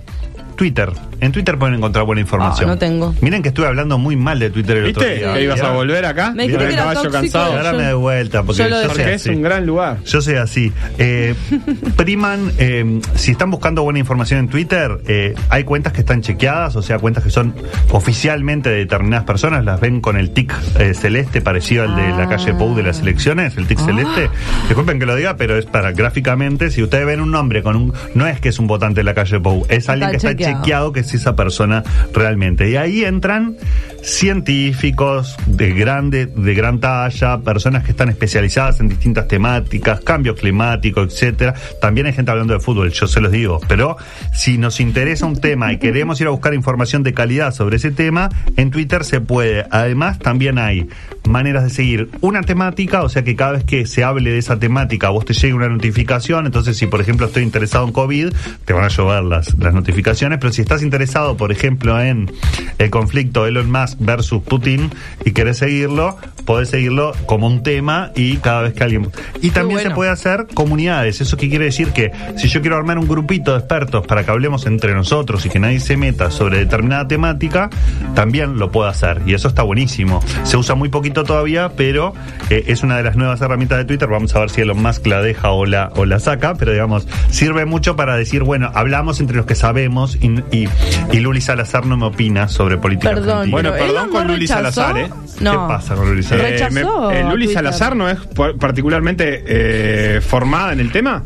Twitter. 0.57 0.93
En 1.23 1.33
Twitter 1.33 1.57
pueden 1.57 1.77
encontrar 1.77 2.05
buena 2.05 2.21
información. 2.21 2.69
Ah, 2.69 2.73
no 2.75 2.79
tengo. 2.79 3.15
Miren 3.21 3.43
que 3.43 3.49
estuve 3.49 3.67
hablando 3.67 3.97
muy 3.97 4.17
mal 4.17 4.39
de 4.39 4.51
Twitter 4.51 4.77
el 4.79 4.87
otro 4.91 5.03
¿Viste? 5.03 5.19
día. 5.21 5.33
Que 5.35 5.45
ibas 5.45 5.61
a 5.61 5.71
volver 5.71 6.05
acá. 6.05 6.33
Me 6.33 6.43
dijiste 6.43 6.67
que 6.67 6.73
era 6.73 6.83
caballo 6.83 7.01
tóxico. 7.03 7.21
cansado. 7.21 7.57
ahora 7.57 7.73
me 7.73 7.85
doy 7.85 7.95
vuelta 8.01 8.43
porque 8.43 8.63
Yo 8.63 8.69
yo 8.69 8.91
soy 8.93 9.03
es 9.05 9.21
así. 9.23 9.31
un 9.31 9.43
gran 9.43 9.65
lugar. 9.65 9.99
Yo 10.05 10.21
soy 10.21 10.35
así. 10.35 10.73
Eh, 10.99 11.35
priman, 11.97 12.51
eh, 12.59 13.01
si 13.15 13.31
están 13.31 13.51
buscando 13.51 13.83
buena 13.85 13.99
información 14.01 14.41
en 14.41 14.49
Twitter, 14.49 14.99
eh, 15.07 15.35
hay 15.49 15.65
cuentas 15.65 15.93
que 15.93 16.01
están 16.01 16.23
chequeadas, 16.23 16.75
o 16.77 16.83
sea, 16.83 16.99
cuentas 16.99 17.23
que 17.25 17.31
son 17.31 17.55
oficialmente 17.91 18.69
de 18.71 18.77
determinadas 18.79 19.25
personas, 19.25 19.65
las 19.65 19.81
ven 19.81 20.01
con 20.01 20.17
el 20.17 20.31
tic 20.33 20.53
eh, 20.79 20.93
celeste 20.95 21.41
parecido 21.41 21.85
al 21.85 21.95
de 21.95 22.09
la 22.11 22.29
calle 22.29 22.53
Pou 22.55 22.75
de 22.75 22.83
las 22.83 23.01
elecciones, 23.01 23.57
el 23.57 23.67
tic 23.67 23.79
Ah. 23.81 23.85
celeste. 23.87 24.31
Disculpen 24.67 24.99
que 24.99 25.07
lo 25.07 25.15
diga, 25.15 25.37
pero 25.37 25.57
es 25.57 25.67
para 25.67 25.93
gráficamente, 25.93 26.71
si 26.71 26.83
ustedes 26.83 27.07
ven 27.07 27.21
un 27.21 27.31
nombre 27.31 27.63
con 27.63 27.77
un... 27.77 27.93
No 28.15 28.27
es 28.27 28.41
que 28.41 28.49
es 28.49 28.59
un 28.59 28.67
votante 28.67 29.01
de 29.01 29.05
la 29.05 29.15
calle 29.15 29.39
Pou, 29.41 29.65
es 29.69 29.89
alguien 29.89 30.11
que 30.11 30.17
está 30.17 30.31
chequeado. 30.31 30.63
chequeado 30.63 30.93
que 30.93 31.01
es 31.01 31.12
esa 31.17 31.37
persona 31.37 31.83
realmente. 32.13 32.71
Y 32.71 32.77
ahí 32.77 33.05
entran 33.05 33.57
científicos 34.03 35.37
de 35.47 35.73
grande, 35.73 36.27
de 36.27 36.55
gran 36.55 36.81
talla, 36.81 37.39
personas 37.39 37.85
que 37.85 37.93
están 37.93 38.09
especializadas 38.09 38.81
en 38.81 38.89
distintas 38.89 39.29
temáticas, 39.29 40.01
cambio 40.01 40.35
climático, 40.35 41.03
etcétera. 41.03 41.55
También 41.81 42.07
hay 42.07 42.13
gente 42.13 42.31
hablando 42.31 42.55
de 42.55 42.61
fútbol, 42.61 42.91
yo 42.91 43.07
se 43.07 43.21
los 43.21 43.31
digo. 43.31 43.61
Pero 43.69 43.97
si 44.33 44.59
nos 44.59 44.81
interesa 44.81 45.27
un 45.27 45.41
tema 45.41 45.73
y 45.73 45.79
queremos 45.79 46.21
ir 46.21 46.27
a 46.27 46.31
buscar 46.31 46.55
información 46.55 47.03
de 47.03 47.15
calidad 47.15 47.53
sobre 47.53 47.77
ese 47.77 47.91
tema, 47.91 48.29
en 48.57 48.71
Twitter 48.71 49.05
se 49.05 49.21
puede. 49.21 49.67
Además, 49.71 50.19
también 50.19 50.59
hay 50.59 50.89
maneras 51.29 51.65
de 51.65 51.71
seguir 51.71 52.11
una 52.21 52.43
temática, 52.43 53.03
o 53.03 53.09
sea 53.09 53.23
que 53.23 53.37
cada 53.37 53.53
vez 53.53 53.65
que 53.65 53.87
se 53.87 54.03
hable 54.03 54.31
de 54.31 54.39
esa 54.39 54.59
temática, 54.59 55.11
vos 55.11 55.25
te 55.25 55.35
llega 55.35 55.55
una 55.55 55.69
notificación. 55.69 56.47
Entonces, 56.47 56.77
si 56.77 56.87
por 56.87 57.01
ejemplo 57.01 57.27
estoy 57.27 57.45
interesado 57.45 57.87
en 57.87 57.93
COVID, 57.93 58.33
te 58.65 58.73
van 58.73 58.85
a 58.85 58.89
llover 58.89 59.23
las, 59.23 59.57
las 59.59 59.75
notificaciones. 59.75 60.39
Pero 60.41 60.53
si 60.53 60.63
estás 60.63 60.83
interesado, 60.83 60.92
por 61.37 61.53
ejemplo, 61.53 62.01
en 62.01 62.31
el 62.79 62.91
conflicto 62.91 63.47
Elon 63.47 63.71
Musk 63.71 63.99
versus 64.01 64.43
Putin 64.43 64.91
y 65.25 65.33
querés 65.33 65.59
seguirlo, 65.59 66.17
podés 66.45 66.71
seguirlo 66.71 67.13
como 67.27 67.47
un 67.47 67.63
tema 67.63 68.11
y 68.15 68.37
cada 68.37 68.63
vez 68.63 68.75
que 68.75 68.85
alguien. 68.85 69.11
Y 69.41 69.51
también 69.51 69.79
bueno. 69.79 69.91
se 69.91 69.95
puede 69.95 70.11
hacer 70.11 70.47
comunidades. 70.53 71.21
¿Eso 71.21 71.37
qué 71.37 71.49
quiere 71.49 71.67
decir? 71.67 71.93
Que 71.93 72.13
si 72.37 72.49
yo 72.49 72.61
quiero 72.61 72.77
armar 72.77 72.99
un 72.99 73.09
grupito 73.09 73.53
de 73.53 73.59
expertos 73.59 74.07
para 74.07 74.25
que 74.25 74.31
hablemos 74.31 74.67
entre 74.67 74.95
nosotros 74.95 75.47
y 75.47 75.49
que 75.49 75.59
nadie 75.59 75.81
se 75.81 75.97
meta 75.97 76.31
sobre 76.31 76.59
determinada 76.59 77.09
temática, 77.09 77.71
también 78.15 78.59
lo 78.59 78.71
puedo 78.71 78.89
hacer. 78.89 79.23
Y 79.27 79.35
eso 79.35 79.49
está 79.49 79.63
buenísimo. 79.63 80.23
Se 80.43 80.57
usa 80.57 80.75
muy 80.75 80.89
poquito 80.89 81.25
todavía, 81.25 81.71
pero 81.77 82.13
eh, 82.51 82.65
es 82.67 82.83
una 82.83 82.97
de 82.97 83.03
las 83.03 83.17
nuevas 83.17 83.41
herramientas 83.41 83.79
de 83.79 83.85
Twitter. 83.85 84.09
Vamos 84.09 84.35
a 84.35 84.41
ver 84.41 84.51
si 84.51 84.61
Elon 84.61 84.83
Musk 84.83 85.07
la 85.07 85.23
deja 85.23 85.51
o 85.51 85.67
la, 85.67 85.91
o 85.97 86.05
la 86.05 86.21
saca, 86.21 86.55
pero 86.55 86.73
digamos, 86.73 87.07
sirve 87.31 87.65
mucho 87.65 87.97
para 87.97 88.17
decir, 88.17 88.43
bueno, 88.43 88.71
hablamos 88.75 89.21
entre 89.21 89.37
los 89.37 89.47
que 89.47 89.55
sabemos 89.55 90.17
y, 90.21 90.43
y, 90.51 90.69
y 91.13 91.21
Luli 91.21 91.41
Salazar 91.41 91.85
no 91.87 91.97
me 91.97 92.07
opina 92.07 92.49
sobre 92.49 92.79
política 92.79 93.11
Perdón. 93.11 93.31
argentina. 93.39 93.51
Bueno, 93.53 93.73
perdón 93.73 94.11
con 94.11 94.27
no 94.27 94.33
Luli 94.33 94.47
rechazó. 94.47 94.73
Salazar, 94.73 94.99
¿eh? 94.99 95.11
No. 95.41 95.51
¿Qué 95.53 95.57
pasa 95.75 95.95
con 95.95 96.09
Luli 96.09 96.23
Salazar? 96.23 96.53
Eh, 96.53 96.71
me- 96.71 96.81
eh, 96.81 97.23
Luli 97.25 97.45
Twitter. 97.47 97.55
Salazar 97.55 97.97
no 97.97 98.09
es 98.09 98.19
por- 98.19 98.57
particularmente 98.59 99.45
eh, 99.47 100.21
formada 100.21 100.73
en 100.73 100.81
el 100.81 100.91
tema. 100.93 101.23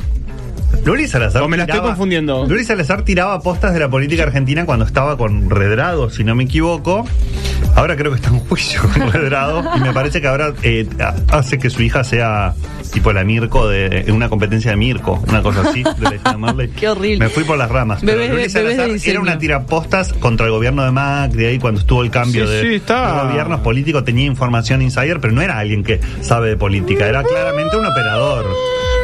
Luli 0.87 1.09
Salazar. 1.09 1.43
O 1.43 1.49
me 1.49 1.57
la 1.57 1.65
estoy 1.65 1.81
confundiendo. 1.81 2.47
Luli 2.47 2.65
Salazar 2.65 3.03
tiraba 3.03 3.41
postas 3.41 3.75
de 3.75 3.81
la 3.81 3.89
política 3.91 4.23
argentina 4.23 4.65
cuando 4.65 4.85
estaba 4.85 5.19
con 5.19 5.51
Redrado, 5.51 6.09
si 6.11 6.23
no 6.25 6.35
me 6.37 6.45
equivoco. 6.45 7.05
Ahora 7.75 7.97
creo 7.97 8.13
que 8.13 8.17
está 8.17 8.29
en 8.31 8.39
juicio 8.39 8.81
con 8.83 9.11
Redrado. 9.13 9.63
y 9.77 9.81
me 9.81 9.93
parece 9.93 10.21
que 10.21 10.29
ahora 10.29 10.53
eh, 10.63 10.87
hace 11.33 11.59
que 11.59 11.71
su 11.71 11.83
hija 11.83 12.05
sea 12.05 12.55
tipo 12.93 13.13
la 13.13 13.25
Mirko 13.25 13.69
de 13.69 14.05
en 14.07 14.13
una 14.13 14.29
competencia 14.29 14.71
de 14.71 14.77
Mirko, 14.77 15.23
una 15.29 15.43
cosa 15.43 15.63
así, 15.69 15.83
de. 15.83 16.71
Qué 16.77 16.89
horrible. 16.89 17.19
Me 17.19 17.29
fui 17.31 17.43
por 17.45 17.59
las 17.59 17.69
ramas. 17.71 18.01
Pero 18.05 18.19
Bebés- 18.23 18.31
Luli 18.31 18.49
Salazar 18.49 18.91
era 19.05 19.21
una 19.21 19.39
tirapostas 19.39 20.13
contra 20.13 20.47
el 20.47 20.53
gobierno 20.53 20.85
de 20.85 20.93
Macri 20.93 21.47
ahí 21.47 21.59
cuando 21.59 21.81
estuvo 21.81 22.03
el 22.05 22.11
cambio 22.11 22.47
Sí, 22.47 22.53
de, 22.53 22.61
sí, 22.63 22.75
está. 22.77 23.23
de 23.25 23.29
gobiernos 23.29 23.61
políticos, 23.61 24.05
tenía 24.05 24.25
información 24.27 24.83
insider, 24.83 25.21
pero 25.21 25.33
no 25.33 25.43
era 25.43 25.59
alguien 25.59 25.83
que 25.83 26.01
sabe 26.21 26.51
de 26.51 26.57
política, 26.57 27.09
era 27.09 27.25
claramente 27.25 27.77
un 27.77 27.87
operador. 27.87 28.47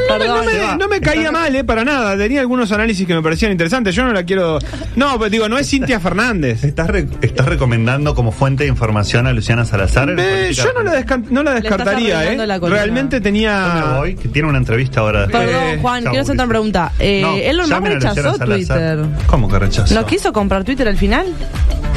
Perdón. 0.09 0.45
No 0.45 0.45
me, 0.45 0.77
no 0.79 0.89
me 0.89 1.01
caía 1.01 1.31
mal, 1.33 1.55
eh, 1.55 1.65
para 1.65 1.85
nada. 1.85 2.17
Tenía 2.17 2.41
algunos 2.41 2.71
análisis 2.73 3.07
que 3.07 3.15
me 3.15 3.23
parecían 3.23 3.53
interesantes. 3.53 3.95
Yo 3.95 4.05
no 4.05 4.13
la 4.13 4.25
quiero. 4.25 4.59
No, 4.97 5.19
pero 5.19 5.31
digo, 5.31 5.49
no 5.49 5.59
es 5.59 5.69
Cintia 5.69 6.01
Fernández. 6.01 6.65
¿Estás, 6.65 6.89
re- 6.89 7.07
estás 7.23 7.47
recomendando 7.47 8.15
como 8.15 8.33
fuente 8.33 8.65
de 8.65 8.69
información 8.71 9.27
a 9.27 9.33
Luciana 9.33 9.65
Salazar? 9.65 10.11
en 10.11 10.19
Eh, 10.19 10.23
política 10.43 10.63
yo 10.65 10.73
no 10.73 10.83
la, 10.83 11.01
descan- 11.01 11.27
no 11.31 11.43
la 11.43 11.51
estás 11.57 11.63
descartaría, 11.63 12.17
arruinando 12.19 12.43
¿eh? 12.43 12.47
la 12.47 12.61
columna. 12.61 12.77
Realmente 12.83 13.17
¿Dónde 13.17 13.29
tenía. 13.31 13.95
voy? 13.99 14.15
Que 14.17 14.29
tiene 14.29 14.49
una 14.49 14.59
entrevista 14.59 15.01
ahora. 15.01 15.27
Perdón, 15.27 15.49
Eh, 15.55 15.79
Juan, 15.81 16.03
chau, 16.05 16.11
quiero 16.13 16.23
hacer 16.23 16.35
otra 16.35 16.45
Ulises. 16.45 16.49
pregunta. 16.49 16.93
Eh, 16.99 17.21
No, 17.23 17.37
Elon 17.37 17.57
Musk 17.61 17.71
llamen 17.73 17.93
a 17.93 17.95
Luciana 17.95 18.15
rechazó 18.15 18.39
Salazar. 18.39 18.57
Twitter. 18.57 19.27
¿Cómo 19.27 19.49
que 19.49 19.59
rechazó? 19.59 19.95
¿No 19.95 20.07
quiso 20.07 20.33
comprar 20.33 20.65
Twitter 20.65 20.89
al 20.89 20.97
final? 20.97 21.27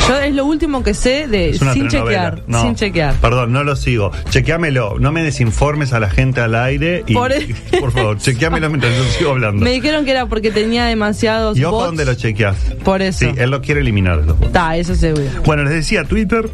Yo 0.07 0.19
es 0.19 0.33
lo 0.35 0.45
último 0.45 0.83
que 0.83 0.93
sé 0.93 1.27
de 1.27 1.53
sin 1.53 1.87
chequear, 1.87 2.43
No, 2.47 2.61
sin 2.61 2.75
chequear. 2.75 3.15
Perdón, 3.15 3.51
no 3.51 3.63
lo 3.63 3.75
sigo. 3.75 4.11
Chequeamelo. 4.29 4.97
No 4.99 5.11
me 5.11 5.23
desinformes 5.23 5.93
a 5.93 5.99
la 5.99 6.09
gente 6.09 6.41
al 6.41 6.55
aire. 6.55 7.03
Y, 7.07 7.13
Por- 7.13 7.31
y, 7.31 7.53
por 7.79 7.91
favor, 7.91 8.17
chequeamelo 8.17 8.69
mientras 8.69 8.95
yo 8.95 9.03
sigo 9.17 9.31
hablando. 9.31 9.63
Me 9.63 9.71
dijeron 9.71 10.05
que 10.05 10.11
era 10.11 10.25
porque 10.27 10.51
tenía 10.51 10.85
demasiados 10.85 11.57
y 11.57 11.63
ojo 11.63 11.75
bots. 11.77 11.85
dónde 11.87 12.05
lo 12.05 12.13
chequeas. 12.15 12.55
Por 12.83 13.01
eso. 13.01 13.19
Sí, 13.19 13.31
él 13.37 13.49
lo 13.49 13.61
quiere 13.61 13.81
eliminar 13.81 14.17
los 14.17 14.27
bots. 14.37 14.47
Está, 14.47 14.77
eso 14.77 14.95
seguro. 14.95 15.25
Bueno, 15.45 15.63
les 15.63 15.73
decía, 15.73 16.03
Twitter, 16.03 16.49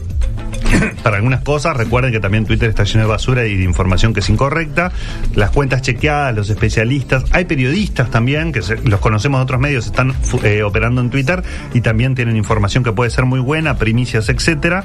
para 1.04 1.18
algunas 1.18 1.42
cosas, 1.42 1.76
recuerden 1.78 2.12
que 2.12 2.20
también 2.20 2.46
Twitter 2.46 2.70
está 2.70 2.84
lleno 2.84 3.02
de 3.02 3.10
basura 3.10 3.46
y 3.46 3.58
de 3.58 3.64
información 3.64 4.14
que 4.14 4.20
es 4.22 4.30
incorrecta. 4.30 4.92
Las 5.36 5.50
cuentas 5.52 5.82
chequeadas, 5.82 6.36
los 6.36 6.50
especialistas, 6.50 7.24
hay 7.32 7.46
periodistas 7.46 8.10
también, 8.12 8.52
que 8.52 8.62
se- 8.62 8.78
los 8.84 9.00
conocemos 9.00 9.40
de 9.40 9.44
otros 9.44 9.60
medios, 9.62 9.86
están 9.86 10.14
eh, 10.44 10.64
operando 10.64 11.02
en 11.02 11.10
Twitter 11.10 11.44
y 11.74 11.82
también 11.82 12.16
tienen 12.16 12.38
información 12.38 12.84
que 12.84 12.92
puede 12.92 13.10
ser 13.10 13.26
muy 13.26 13.40
buena, 13.40 13.78
primicias, 13.78 14.30
etcétera. 14.30 14.84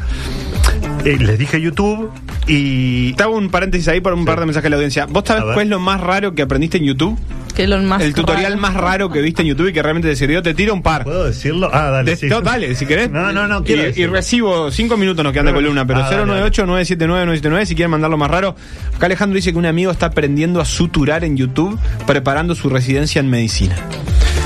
Eh, 1.05 1.17
les 1.21 1.39
dije 1.39 1.61
YouTube 1.61 2.11
y... 2.47 3.13
Te 3.15 3.23
hago 3.23 3.37
un 3.37 3.49
paréntesis 3.51 3.87
ahí 3.89 4.01
por 4.01 4.13
un 4.15 4.25
par 4.25 4.41
de 4.41 4.47
mensajes 4.47 4.65
de 4.65 4.71
la 4.71 4.77
audiencia. 4.77 5.07
¿Vos 5.07 5.25
A 5.25 5.39
sabés 5.39 5.55
cuál 5.55 5.67
es 5.67 5.71
lo 5.71 5.79
más 5.81 6.01
raro 6.01 6.35
que 6.35 6.43
aprendiste 6.43 6.79
en 6.79 6.85
YouTube? 6.85 7.19
Que 7.57 7.65
Elon 7.65 7.87
Musk 7.89 8.03
El 8.03 8.15
tutorial 8.15 8.53
raro. 8.53 8.61
más 8.61 8.75
raro 8.75 9.11
que 9.11 9.21
viste 9.23 9.41
en 9.43 9.49
YouTube 9.49 9.69
y 9.69 9.73
que 9.73 9.83
realmente 9.83 10.09
te 10.09 10.15
sirvió. 10.17 10.43
Te 10.43 10.53
tiro 10.55 10.75
un 10.75 10.83
par. 10.83 11.05
¿Puedo 11.05 11.25
decirlo? 11.25 11.71
Ah, 11.73 11.91
dale. 11.91 12.11
De- 12.13 12.17
sí. 12.17 12.27
no, 12.27 12.43
dale, 12.43 12.75
si 12.75 12.85
querés. 12.87 13.11
No, 13.11 13.33
no, 13.33 13.47
no, 13.49 13.65
quiero 13.65 13.89
Y, 13.99 14.07
recibo 14.07 14.71
cinco 14.71 14.97
minutos 14.99 15.25
nos 15.25 15.33
quedan 15.33 15.47
de 15.47 15.55
columna, 15.55 15.87
pero 15.87 16.01
Ah, 16.05 16.11
dale, 16.11 16.51
098-979-979 16.53 17.65
si 17.65 17.75
quieren 17.75 17.91
mandarlo 17.91 18.19
más 18.19 18.31
raro. 18.31 18.55
Acá 18.95 19.07
Alejandro 19.07 19.37
dice 19.37 19.53
que 19.53 19.59
un 19.59 19.67
amigo 19.67 19.91
está 19.91 20.07
aprendiendo 20.07 20.61
a 20.61 20.65
suturar 20.67 21.25
en 21.25 21.37
YouTube 21.37 21.79
preparando 22.07 22.55
su 22.55 22.69
residencia 22.69 23.21
en 23.21 23.31
medicina. 23.31 23.75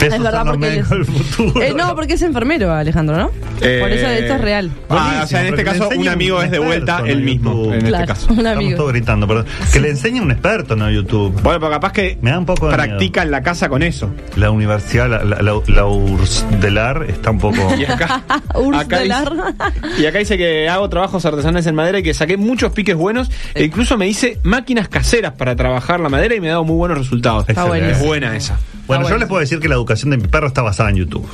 Es 0.00 0.22
verdad, 0.22 0.44
porque 0.46 0.82
futuro. 0.84 1.62
Eh, 1.62 1.74
no, 1.76 1.94
porque 1.94 2.14
es 2.14 2.22
enfermero, 2.22 2.72
Alejandro, 2.72 3.16
¿no? 3.16 3.30
Por 3.30 3.90
eso 3.90 4.06
esto 4.06 4.34
es 4.34 4.40
real. 4.40 4.70
Ah, 4.88 5.20
o 5.24 5.26
sea, 5.26 5.42
en 5.42 5.48
este 5.48 5.64
caso, 5.64 5.88
un 5.96 6.08
amigo 6.08 6.38
un 6.38 6.44
es 6.44 6.50
de 6.50 6.58
vuelta 6.58 7.02
el 7.06 7.22
mismo. 7.22 7.72
En 7.74 7.80
Claro, 7.82 8.04
este 8.04 8.06
caso. 8.06 8.26
un 8.32 8.38
Estamos 8.38 8.56
amigo. 8.56 8.76
todos 8.78 8.92
gritando, 8.92 9.26
perdón. 9.28 9.46
Que 9.72 9.80
le 9.80 9.90
enseñe 9.90 10.20
un 10.20 10.30
experto, 10.30 10.76
no 10.76 10.90
YouTube. 10.90 11.40
Bueno, 11.42 11.60
pero 11.60 11.70
capaz 11.70 11.92
que 11.92 12.18
Me 12.22 12.30
da 12.30 12.38
un 12.38 12.46
poco 12.46 12.68
de 12.68 12.74
practica 12.74 13.22
en 13.22 13.30
la 13.30 13.42
casa 13.42 13.68
con 13.68 13.82
eso. 13.82 14.10
La 14.36 14.50
universidad, 14.50 15.08
la, 15.08 15.24
la, 15.24 15.42
la, 15.42 15.60
la 15.66 15.86
Urdelar 15.86 17.04
está 17.08 17.30
un 17.30 17.38
poco. 17.38 17.56
Y 17.80 17.84
acá, 17.84 18.22
dice, 19.02 20.02
y 20.02 20.06
acá 20.06 20.18
dice 20.18 20.36
que 20.36 20.68
hago 20.68 20.88
trabajos 20.88 21.24
artesanales 21.24 21.66
en 21.66 21.74
madera 21.74 21.98
y 21.98 22.02
que 22.02 22.12
saqué 22.14 22.36
muchos 22.36 22.72
piques 22.72 22.94
buenos 22.96 23.30
e 23.54 23.64
incluso 23.64 23.96
me 23.96 24.06
hice 24.08 24.38
máquinas 24.42 24.88
caseras 24.88 25.32
para 25.32 25.56
trabajar 25.56 26.00
la 26.00 26.08
madera 26.08 26.34
y 26.34 26.40
me 26.40 26.48
ha 26.48 26.52
dado 26.52 26.64
muy 26.64 26.76
buenos 26.76 26.98
resultados. 26.98 27.48
Está 27.48 27.64
buenísimo. 27.64 27.96
Es 28.00 28.06
buena 28.06 28.36
esa. 28.36 28.58
Bueno, 28.98 29.08
yo 29.08 29.18
les 29.18 29.28
puedo 29.28 29.40
decir 29.40 29.58
que 29.60 29.68
la 29.68 29.74
educación 29.74 30.10
de 30.10 30.16
mi 30.16 30.26
perro 30.28 30.46
está 30.48 30.62
basada 30.62 30.90
en 30.90 30.96
YouTube. 30.96 31.26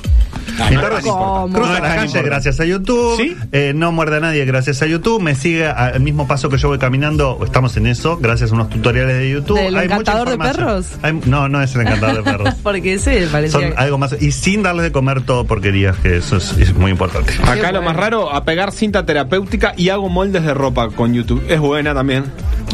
Ah, 0.59 0.69
mi 0.71 0.77
no 0.77 0.83
perro 0.83 0.97
cruza 0.99 1.59
No 1.59 1.75
es 1.75 1.83
la 1.83 1.95
calle 1.97 2.23
gracias 2.23 2.61
a 2.61 2.65
YouTube. 2.65 3.17
¿Sí? 3.19 3.37
eh, 3.53 3.73
no 3.75 3.93
muerde 3.93 4.17
a 4.17 4.21
nadie 4.21 4.45
gracias 4.45 4.81
a 4.83 4.87
YouTube. 4.87 5.21
Me 5.21 5.35
sigue 5.35 5.67
al 5.67 6.01
mismo 6.01 6.27
paso 6.27 6.49
que 6.49 6.57
yo 6.57 6.69
voy 6.69 6.79
caminando. 6.79 7.39
Estamos 7.45 7.77
en 7.77 7.87
eso, 7.87 8.17
gracias 8.17 8.53
a 8.53 8.55
unos 8.55 8.71
tutoriales 8.71 9.17
de 9.19 9.31
YouTube. 9.31 9.59
¿Del 9.59 9.77
Hay 9.77 9.89
mucha 9.89 9.95
encantador 10.13 10.31
de 10.31 10.39
perros? 10.39 10.87
Hay- 11.03 11.21
no, 11.27 11.49
no 11.49 11.61
es 11.63 11.75
el 11.75 11.83
encantador 11.83 12.17
de 12.17 12.23
perros. 12.23 12.55
Porque 12.63 12.95
ese 12.95 13.27
parecía. 13.31 13.61
Son 13.61 13.75
algo 13.77 13.99
más. 13.99 14.17
Y 14.21 14.33
sin 14.33 14.63
darles 14.63 14.85
de 14.85 14.93
comer 14.93 15.23
todo 15.23 15.45
porquerías, 15.45 15.97
que 15.99 16.17
eso 16.19 16.37
es, 16.37 16.53
es 16.59 16.75
muy 16.75 16.91
importante. 16.91 17.33
Acá 17.43 17.73
lo 17.73 17.81
bueno. 17.81 17.83
más 17.83 17.97
raro, 17.97 18.33
a 18.33 18.45
pegar 18.45 18.73
cinta 18.73 19.05
terapéutica 19.05 19.75
y 19.77 19.89
hago 19.91 20.09
moldes 20.09 20.45
de 20.45 20.55
ropa 20.55 20.89
con 20.91 21.13
YouTube. 21.13 21.45
Es 21.49 21.61
buena 21.61 21.93
también. 21.95 22.25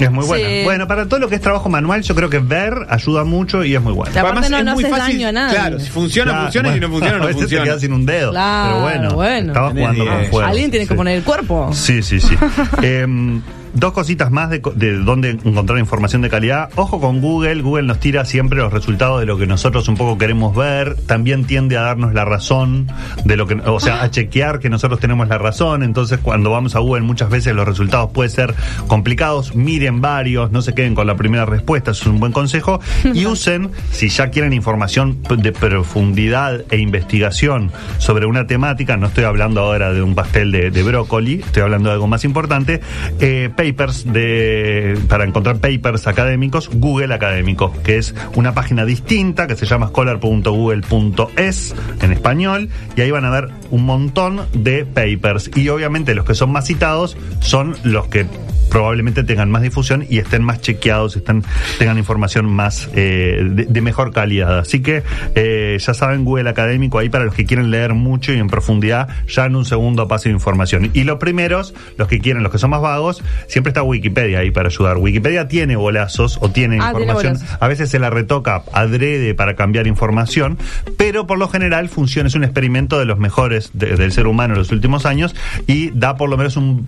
Es 0.00 0.10
muy 0.10 0.24
buena. 0.26 0.48
Sí. 0.48 0.60
Bueno, 0.64 0.86
para 0.88 1.06
todo 1.06 1.20
lo 1.20 1.28
que 1.28 1.34
es 1.34 1.40
trabajo 1.40 1.68
manual, 1.68 2.02
yo 2.02 2.14
creo 2.14 2.30
que 2.30 2.38
ver 2.38 2.74
ayuda 2.88 3.24
mucho 3.24 3.64
y 3.64 3.74
es 3.74 3.82
muy 3.82 3.92
bueno. 3.92 4.12
Aparte 4.18 4.48
no- 4.48 4.58
es 4.58 4.64
no 4.72 4.76
muy 4.76 4.84
haces 4.84 4.98
fácil. 4.98 5.14
daño 5.16 5.28
a 5.28 5.32
nadie. 5.32 5.54
Claro, 5.56 5.80
si 5.80 5.90
funciona, 5.90 6.30
Claro, 6.32 6.42
funciona, 6.44 6.68
y 6.68 6.74
si 6.74 6.80
no 6.80 6.88
bueno, 6.88 6.98
funciona, 6.98 7.16
a 7.16 7.18
no 7.20 7.26
veces 7.26 7.36
te 7.36 7.42
funciona. 7.42 7.64
quedas 7.64 7.80
sin 7.80 7.92
un 7.92 8.06
dedo. 8.06 8.30
Claro, 8.32 8.68
pero 8.70 8.80
bueno, 8.82 9.14
bueno. 9.14 9.46
estaba 9.52 9.68
Tenés 9.68 9.82
jugando 9.88 10.04
con 10.06 10.24
fuego. 10.26 10.48
Alguien 10.48 10.70
tiene 10.70 10.84
sí. 10.84 10.88
que 10.88 10.94
poner 10.94 11.16
el 11.18 11.22
cuerpo. 11.24 11.70
Sí, 11.72 12.02
sí, 12.02 12.20
sí. 12.20 12.34
Em, 12.82 13.40
Dos 13.74 13.92
cositas 13.92 14.30
más 14.30 14.50
de, 14.50 14.60
de 14.74 14.98
dónde 14.98 15.30
encontrar 15.30 15.78
información 15.78 16.22
de 16.22 16.28
calidad. 16.28 16.70
Ojo 16.76 17.00
con 17.00 17.20
Google. 17.20 17.62
Google 17.62 17.84
nos 17.84 18.00
tira 18.00 18.24
siempre 18.24 18.58
los 18.58 18.72
resultados 18.72 19.20
de 19.20 19.26
lo 19.26 19.38
que 19.38 19.46
nosotros 19.46 19.88
un 19.88 19.96
poco 19.96 20.18
queremos 20.18 20.54
ver. 20.54 20.96
También 21.06 21.44
tiende 21.44 21.76
a 21.76 21.82
darnos 21.82 22.12
la 22.12 22.24
razón 22.24 22.88
de 23.24 23.36
lo 23.36 23.46
que, 23.46 23.54
o 23.54 23.80
sea, 23.80 24.02
a 24.02 24.10
chequear 24.10 24.58
que 24.58 24.68
nosotros 24.68 25.00
tenemos 25.00 25.28
la 25.28 25.38
razón. 25.38 25.82
Entonces, 25.82 26.18
cuando 26.18 26.50
vamos 26.50 26.76
a 26.76 26.80
Google, 26.80 27.02
muchas 27.02 27.30
veces 27.30 27.54
los 27.54 27.66
resultados 27.66 28.10
pueden 28.12 28.30
ser 28.30 28.54
complicados. 28.88 29.54
Miren 29.54 30.00
varios, 30.00 30.52
no 30.52 30.60
se 30.60 30.74
queden 30.74 30.94
con 30.94 31.06
la 31.06 31.16
primera 31.16 31.46
respuesta. 31.46 31.92
Eso 31.92 32.02
es 32.02 32.08
un 32.08 32.20
buen 32.20 32.32
consejo. 32.32 32.80
Y 33.14 33.24
usen, 33.32 33.70
si 33.90 34.08
ya 34.08 34.28
quieren 34.28 34.52
información 34.52 35.22
de 35.22 35.52
profundidad 35.52 36.64
e 36.70 36.78
investigación 36.78 37.72
sobre 37.98 38.26
una 38.26 38.46
temática, 38.46 38.96
no 38.96 39.06
estoy 39.06 39.24
hablando 39.24 39.60
ahora 39.62 39.92
de 39.92 40.02
un 40.02 40.14
pastel 40.14 40.52
de, 40.52 40.70
de 40.70 40.82
brócoli, 40.82 41.40
estoy 41.40 41.62
hablando 41.62 41.88
de 41.88 41.94
algo 41.94 42.06
más 42.06 42.24
importante, 42.24 42.80
eh, 43.20 43.50
papers 43.62 44.12
de, 44.12 44.98
para 45.08 45.24
encontrar 45.24 45.58
papers 45.58 46.08
académicos, 46.08 46.68
Google 46.72 47.14
Académico, 47.14 47.72
que 47.84 47.98
es 47.98 48.14
una 48.34 48.54
página 48.54 48.84
distinta 48.84 49.46
que 49.46 49.54
se 49.54 49.66
llama 49.66 49.88
scholar.google.es 49.88 51.74
en 52.00 52.12
español, 52.12 52.68
y 52.96 53.00
ahí 53.02 53.10
van 53.12 53.24
a 53.24 53.30
ver 53.30 53.50
un 53.70 53.84
montón 53.84 54.46
de 54.52 54.84
papers. 54.84 55.50
Y 55.54 55.68
obviamente 55.68 56.14
los 56.14 56.24
que 56.24 56.34
son 56.34 56.50
más 56.50 56.66
citados 56.66 57.16
son 57.40 57.76
los 57.84 58.08
que 58.08 58.26
probablemente 58.72 59.22
tengan 59.22 59.50
más 59.50 59.60
difusión 59.60 60.06
y 60.08 60.16
estén 60.16 60.42
más 60.42 60.62
chequeados, 60.62 61.14
estén, 61.14 61.44
tengan 61.78 61.98
información 61.98 62.46
más 62.46 62.88
eh, 62.94 63.66
de, 63.68 63.80
mejor 63.82 64.14
calidad. 64.14 64.58
Así 64.58 64.80
que 64.80 65.02
eh, 65.34 65.76
ya 65.78 65.92
saben, 65.92 66.24
Google 66.24 66.48
Académico 66.48 66.98
ahí 66.98 67.10
para 67.10 67.24
los 67.26 67.34
que 67.34 67.44
quieren 67.44 67.70
leer 67.70 67.92
mucho 67.92 68.32
y 68.32 68.38
en 68.38 68.48
profundidad, 68.48 69.08
ya 69.28 69.44
en 69.44 69.56
un 69.56 69.66
segundo 69.66 70.08
paso 70.08 70.30
de 70.30 70.30
información. 70.30 70.90
Y 70.94 71.04
los 71.04 71.18
primeros, 71.18 71.74
los 71.98 72.08
que 72.08 72.18
quieren, 72.20 72.42
los 72.42 72.50
que 72.50 72.56
son 72.56 72.70
más 72.70 72.80
vagos, 72.80 73.22
siempre 73.52 73.68
está 73.70 73.82
Wikipedia 73.82 74.38
ahí 74.38 74.50
para 74.50 74.68
ayudar. 74.68 74.96
Wikipedia 74.96 75.46
tiene 75.46 75.76
bolazos 75.76 76.38
o 76.40 76.50
tiene 76.50 76.78
Ah, 76.80 76.88
información. 76.92 77.38
A 77.60 77.68
veces 77.68 77.90
se 77.90 77.98
la 77.98 78.08
retoca 78.08 78.62
adrede 78.72 79.34
para 79.34 79.56
cambiar 79.56 79.86
información, 79.86 80.56
pero 80.96 81.26
por 81.26 81.38
lo 81.38 81.48
general 81.48 81.88
funciona, 81.90 82.28
es 82.28 82.34
un 82.34 82.44
experimento 82.44 82.98
de 82.98 83.04
los 83.04 83.18
mejores 83.18 83.70
de- 83.74 83.96
del 83.96 84.10
ser 84.12 84.26
humano 84.26 84.54
en 84.54 84.58
los 84.58 84.72
últimos 84.72 85.04
años 85.04 85.34
y 85.66 85.90
da 85.90 86.16
por 86.16 86.30
lo 86.30 86.36
menos 86.38 86.56
un 86.56 86.86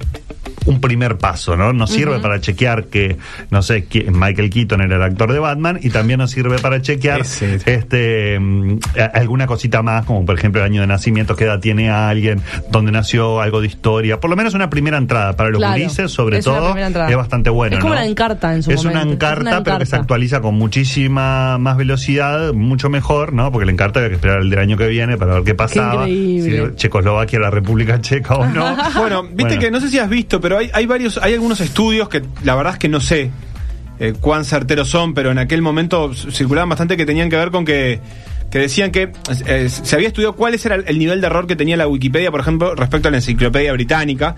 un 0.66 0.80
primer 0.80 1.18
paso, 1.18 1.56
¿no? 1.56 1.72
Nos 1.72 1.90
sirve 1.90 2.18
para 2.20 2.40
chequear 2.40 2.84
que, 2.86 3.16
no 3.50 3.62
sé, 3.62 3.84
que 3.84 4.10
Michael 4.10 4.48
Keaton 4.50 4.80
era 4.80 4.96
el 4.96 5.02
actor 5.02 5.32
de 5.32 5.38
Batman 5.38 5.78
y 5.82 5.90
también 5.90 6.18
nos 6.18 6.30
sirve 6.30 6.58
para 6.58 6.80
chequear 6.80 7.22
este 7.66 8.38
mm, 8.40 8.78
alguna 9.14 9.46
cosita 9.46 9.82
más, 9.82 10.04
como 10.06 10.24
por 10.24 10.36
ejemplo 10.38 10.60
el 10.62 10.66
año 10.70 10.80
de 10.80 10.86
nacimiento, 10.86 11.36
qué 11.36 11.44
edad 11.44 11.60
tiene 11.60 11.90
alguien, 11.90 12.40
dónde 12.70 12.92
nació, 12.92 13.40
algo 13.40 13.60
de 13.60 13.66
historia. 13.66 14.20
Por 14.20 14.30
lo 14.30 14.36
menos 14.36 14.54
una 14.54 14.70
primera 14.70 14.98
entrada 14.98 15.34
para 15.36 15.50
los 15.50 15.58
Claro, 15.58 15.74
gurises, 15.74 16.10
sobre 16.10 16.38
es 16.38 16.46
una 16.46 16.56
todo, 16.56 16.66
primera 16.68 16.86
entrada. 16.88 17.10
es 17.10 17.16
bastante 17.16 17.50
bueno. 17.50 17.76
Es 17.76 17.80
como 17.82 17.94
¿no? 17.94 18.00
la 18.00 18.06
Encarta 18.06 18.54
en 18.54 18.62
su 18.62 18.70
Es 18.70 18.84
una 18.84 19.00
momento. 19.00 19.12
encarta, 19.14 19.40
Es 19.40 19.46
una 19.56 19.62
pero 19.64 19.78
que 19.78 19.86
se 19.86 19.88
Encarta. 19.90 20.02
actualiza 20.02 20.40
con 20.40 20.54
muchísima 20.54 21.58
más 21.58 21.76
velocidad, 21.76 22.52
mucho 22.52 22.88
mejor, 22.90 23.32
¿no? 23.32 23.50
Porque 23.52 23.66
la 23.66 23.72
encarta 23.72 24.00
había 24.00 24.10
que 24.10 24.14
esperar 24.16 24.40
el 24.40 24.50
del 24.50 24.58
año 24.58 24.76
que 24.76 24.86
viene 24.88 25.16
para 25.16 25.34
ver 25.34 25.44
qué 25.44 25.54
pasaba. 25.54 26.08
increíble. 26.08 26.70
Si 26.70 26.76
Checoslovaquia 26.76 27.38
era 27.38 27.50
República 27.50 28.00
Checa 28.00 28.34
o 28.36 28.46
no. 28.54 28.76
Bueno, 28.96 29.22
viste 29.24 29.42
Bueno. 29.44 29.60
que 29.60 29.70
no 29.70 29.80
sé 29.80 29.90
si 29.90 29.98
has 29.98 30.08
visto, 30.08 30.33
pero 30.40 30.58
hay, 30.58 30.70
hay 30.72 30.86
varios, 30.86 31.18
hay 31.18 31.34
algunos 31.34 31.60
estudios 31.60 32.08
que 32.08 32.22
la 32.42 32.54
verdad 32.54 32.74
es 32.74 32.78
que 32.78 32.88
no 32.88 33.00
sé 33.00 33.30
eh, 33.98 34.12
cuán 34.20 34.44
certeros 34.44 34.88
son, 34.88 35.14
pero 35.14 35.30
en 35.30 35.38
aquel 35.38 35.62
momento 35.62 36.12
circulaban 36.14 36.68
bastante 36.68 36.96
que 36.96 37.06
tenían 37.06 37.30
que 37.30 37.36
ver 37.36 37.50
con 37.50 37.64
que 37.64 38.00
que 38.50 38.58
decían 38.60 38.92
que 38.92 39.10
eh, 39.46 39.68
se 39.68 39.96
había 39.96 40.06
estudiado 40.08 40.36
cuál 40.36 40.54
era 40.54 40.76
el, 40.76 40.84
el 40.86 40.96
nivel 40.98 41.20
de 41.20 41.26
error 41.26 41.48
que 41.48 41.56
tenía 41.56 41.76
la 41.76 41.88
Wikipedia, 41.88 42.30
por 42.30 42.38
ejemplo, 42.38 42.76
respecto 42.76 43.08
a 43.08 43.10
la 43.10 43.16
enciclopedia 43.16 43.72
británica, 43.72 44.36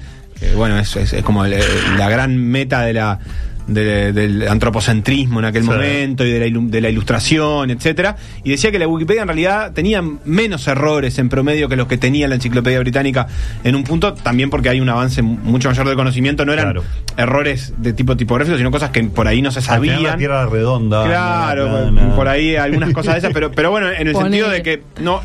bueno, 0.56 0.78
es, 0.78 0.96
es- 0.96 1.22
como 1.22 1.44
el- 1.44 1.61
la 1.98 2.09
gran 2.09 2.38
meta 2.38 2.80
de 2.82 2.94
la 2.94 3.18
de- 3.66 4.12
del 4.12 4.46
antropocentrismo 4.48 5.40
en 5.40 5.44
aquel 5.46 5.62
Sí. 5.64 5.68
momento 5.70 6.24
y 6.24 6.31
de 6.31 6.38
la, 6.40 6.46
ilu- 6.46 6.68
de 6.68 6.81
la 6.81 6.88
ilustración, 6.90 7.70
etcétera, 7.70 8.16
y 8.44 8.50
decía 8.50 8.70
que 8.70 8.79
la 8.79 8.87
Wikipedia 8.87 9.22
en 9.22 9.29
realidad 9.29 9.72
tenía 9.72 10.02
menos 10.24 10.66
errores 10.68 11.18
en 11.18 11.29
promedio 11.29 11.68
que 11.68 11.76
los 11.76 11.87
que 11.88 11.98
tenía 11.98 12.29
la 12.29 12.37
enciclopedia 12.37 12.79
británica 12.79 13.26
en 13.64 13.74
un 13.74 13.83
punto, 13.85 14.14
también 14.14 14.50
porque 14.50 14.68
hay 14.68 14.81
un 14.81 14.88
avance 14.88 15.22
mucho 15.22 15.68
mayor 15.68 15.88
de 15.88 15.94
conocimiento, 15.96 16.44
no 16.44 16.52
eran 16.52 16.66
Claro. 16.66 16.85
errores 17.16 17.74
de 17.79 17.92
tipo 17.92 18.16
tipográfico, 18.16 18.57
sino 18.57 18.70
cosas 18.70 18.90
que 18.90 19.02
por 19.05 19.26
ahí 19.26 19.42
no 19.42 19.50
se 19.50 19.61
final 19.61 19.81
la 19.81 19.92
sabían. 19.94 20.18
tierra 20.18 20.46
redonda. 20.46 21.05
Claro, 21.05 21.66
na, 21.72 21.90
na, 21.90 22.02
na. 22.09 22.16
por 22.16 22.29
ahí 22.29 22.57
algunas 22.57 22.92
cosas 22.92 23.14
de 23.14 23.18
esas, 23.18 23.33
pero, 23.33 23.50
pero 23.50 23.70
bueno, 23.70 23.90
en 23.90 24.07
el 24.09 24.14
sentido 24.16 24.48
de 24.48 24.62
que 24.62 24.83
no 25.00 25.22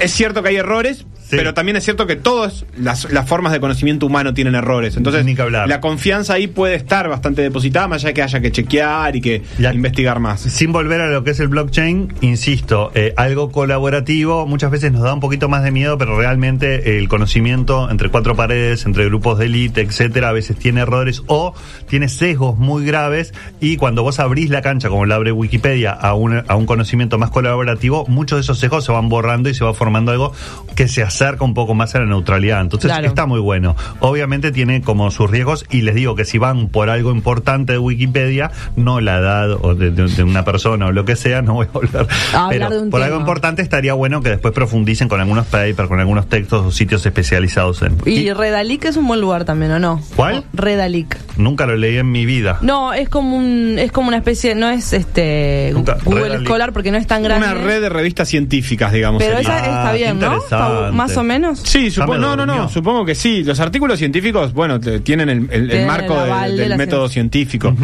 es 0.00 0.12
cierto 0.12 0.42
que 0.42 0.48
hay 0.48 0.56
errores, 0.56 1.06
Sí. 1.28 1.36
pero 1.36 1.54
también 1.54 1.76
es 1.76 1.84
cierto 1.84 2.06
que 2.06 2.16
todas 2.16 2.66
las, 2.76 3.10
las 3.10 3.26
formas 3.26 3.52
de 3.52 3.60
conocimiento 3.60 4.04
humano 4.06 4.34
tienen 4.34 4.54
errores. 4.54 4.96
Entonces, 4.96 5.24
Ni 5.24 5.34
que 5.34 5.42
hablar. 5.42 5.68
la 5.68 5.80
confianza 5.80 6.34
ahí 6.34 6.46
puede 6.48 6.74
estar 6.74 7.08
bastante 7.08 7.40
depositada, 7.42 7.88
más 7.88 8.02
allá 8.02 8.08
de 8.08 8.14
que 8.14 8.22
haya 8.22 8.40
que 8.40 8.52
chequear 8.52 9.16
y 9.16 9.20
que 9.22 9.42
investigar 9.72 10.20
más. 10.20 10.40
Sin 10.42 10.72
volver 10.72 11.00
a 11.00 11.08
lo 11.08 11.24
que 11.24 11.30
es 11.30 11.40
el 11.40 11.48
blockchain, 11.48 12.12
insisto, 12.20 12.90
eh, 12.94 13.14
algo 13.16 13.50
colaborativo 13.50 14.46
muchas 14.46 14.70
veces 14.70 14.92
nos 14.92 15.02
da 15.02 15.14
un 15.14 15.20
poquito 15.20 15.48
más 15.48 15.62
de 15.64 15.70
miedo, 15.70 15.96
pero 15.98 16.16
realmente 16.18 16.90
eh, 16.90 16.98
el 16.98 17.08
conocimiento 17.08 17.90
entre 17.90 18.08
cuatro 18.10 18.36
paredes, 18.36 18.84
entre 18.86 19.06
grupos 19.06 19.38
de 19.38 19.46
élite, 19.46 19.80
etcétera, 19.80 20.28
a 20.28 20.32
veces 20.32 20.56
tiene 20.58 20.82
errores 20.82 21.22
o 21.26 21.54
tiene 21.88 22.08
sesgos 22.08 22.58
muy 22.58 22.84
graves 22.84 23.32
y 23.60 23.76
cuando 23.76 24.02
vos 24.02 24.18
abrís 24.20 24.50
la 24.50 24.62
cancha, 24.62 24.88
como 24.88 25.06
la 25.06 25.14
abre 25.16 25.32
Wikipedia, 25.32 25.92
a 25.92 26.14
un, 26.14 26.42
a 26.46 26.54
un 26.56 26.66
conocimiento 26.66 27.18
más 27.18 27.30
colaborativo, 27.30 28.04
muchos 28.08 28.36
de 28.38 28.40
esos 28.42 28.58
sesgos 28.58 28.84
se 28.84 28.92
van 28.92 29.08
borrando 29.08 29.48
y 29.48 29.54
se 29.54 29.64
va 29.64 29.72
formando 29.74 30.12
algo 30.12 30.32
que 30.76 30.86
se 30.88 31.02
acerca 31.14 31.44
un 31.44 31.54
poco 31.54 31.74
más 31.74 31.94
a 31.94 32.00
la 32.00 32.06
neutralidad. 32.06 32.60
Entonces 32.60 32.90
Claro. 32.90 33.06
está 33.06 33.26
muy 33.26 33.40
bueno. 33.40 33.76
Obviamente 34.00 34.50
tiene 34.52 34.80
como 34.82 35.10
sus 35.10 35.30
riesgos 35.30 35.64
y 35.70 35.82
les 35.82 35.94
digo 35.94 36.14
que 36.16 36.24
si 36.24 36.38
van 36.38 36.68
por 36.68 36.90
algo 36.90 37.12
importante 37.12 37.72
de 37.74 37.78
Wikipedia, 37.78 38.50
no 38.76 39.00
la 39.00 39.18
edad 39.18 39.52
o 39.52 39.74
de, 39.74 39.90
de- 39.90 40.08
de 40.08 40.22
una 40.24 40.44
persona 40.44 40.86
o 40.86 40.92
lo 40.92 41.04
que 41.04 41.14
sea, 41.16 41.40
no 41.42 41.54
voy 41.54 41.66
a 41.66 41.70
volver. 41.72 42.06
A 42.34 42.48
Pero 42.50 42.68
de 42.70 42.78
un 42.80 42.90
por 42.90 43.00
tema. 43.00 43.06
algo 43.06 43.20
importante 43.20 43.62
estaría 43.62 43.94
bueno 43.94 44.22
que 44.22 44.30
después 44.30 44.52
profundicen 44.52 45.08
con 45.08 45.20
algunos 45.20 45.46
papers, 45.46 45.88
con 45.88 46.00
algunos 46.00 46.28
textos 46.28 46.66
o 46.66 46.70
sitios 46.72 47.04
especializados 47.06 47.80
en. 47.82 47.96
Y 48.06 48.24
y 48.24 48.32
Redalic 48.32 48.84
es 48.86 48.96
un 48.96 49.06
buen 49.06 49.20
lugar 49.20 49.44
también, 49.44 49.70
¿o 49.72 49.78
no? 49.78 50.00
¿Cuál? 50.16 50.44
Redalic. 50.52 51.16
nunca 51.36 51.66
lo 51.66 51.76
leí 51.76 51.96
en 51.98 52.10
mi 52.10 52.24
vida. 52.26 52.58
No, 52.62 52.92
es 52.94 53.08
como 53.08 53.36
un, 53.36 53.76
es 53.78 53.92
como 53.92 54.08
una 54.08 54.16
especie, 54.16 54.54
no 54.54 54.68
es 54.70 54.92
este 54.92 55.70
Nunca- 55.74 55.98
Google 56.04 56.22
Redalic. 56.24 56.46
Scholar 56.46 56.72
porque 56.72 56.90
no 56.90 56.96
es 56.98 57.06
tan 57.06 57.22
grande. 57.22 57.46
Una 57.46 57.54
red 57.54 57.80
de 57.82 57.88
revistas 57.88 58.28
científicas, 58.28 58.92
digamos. 58.92 59.22
Pero 59.22 59.36
sería. 59.38 59.56
esa 59.56 59.58
está 59.58 59.88
Ah, 59.90 59.92
bien, 59.92 60.18
¿no? 60.18 60.36
Está. 60.36 60.90
Más 61.08 61.16
o 61.16 61.22
menos. 61.24 61.60
Sí, 61.64 61.90
Ya 61.90 62.02
supo- 62.04 62.12
me 62.14 62.18
no, 62.18 62.36
no, 62.36 62.46
no, 62.46 62.68
supongo 62.68 63.04
que 63.04 63.14
sí. 63.14 63.44
Los 63.44 63.60
artículos 63.60 63.98
científicos, 63.98 64.52
bueno, 64.52 64.80
te- 64.80 65.00
tienen 65.00 65.28
el, 65.28 65.38
el- 65.50 65.62
el 65.62 65.68
Tienen 65.68 65.86
marco 65.86 66.14
de- 66.22 66.52
del 66.56 66.76
método 66.76 67.08
científico. 67.08 67.74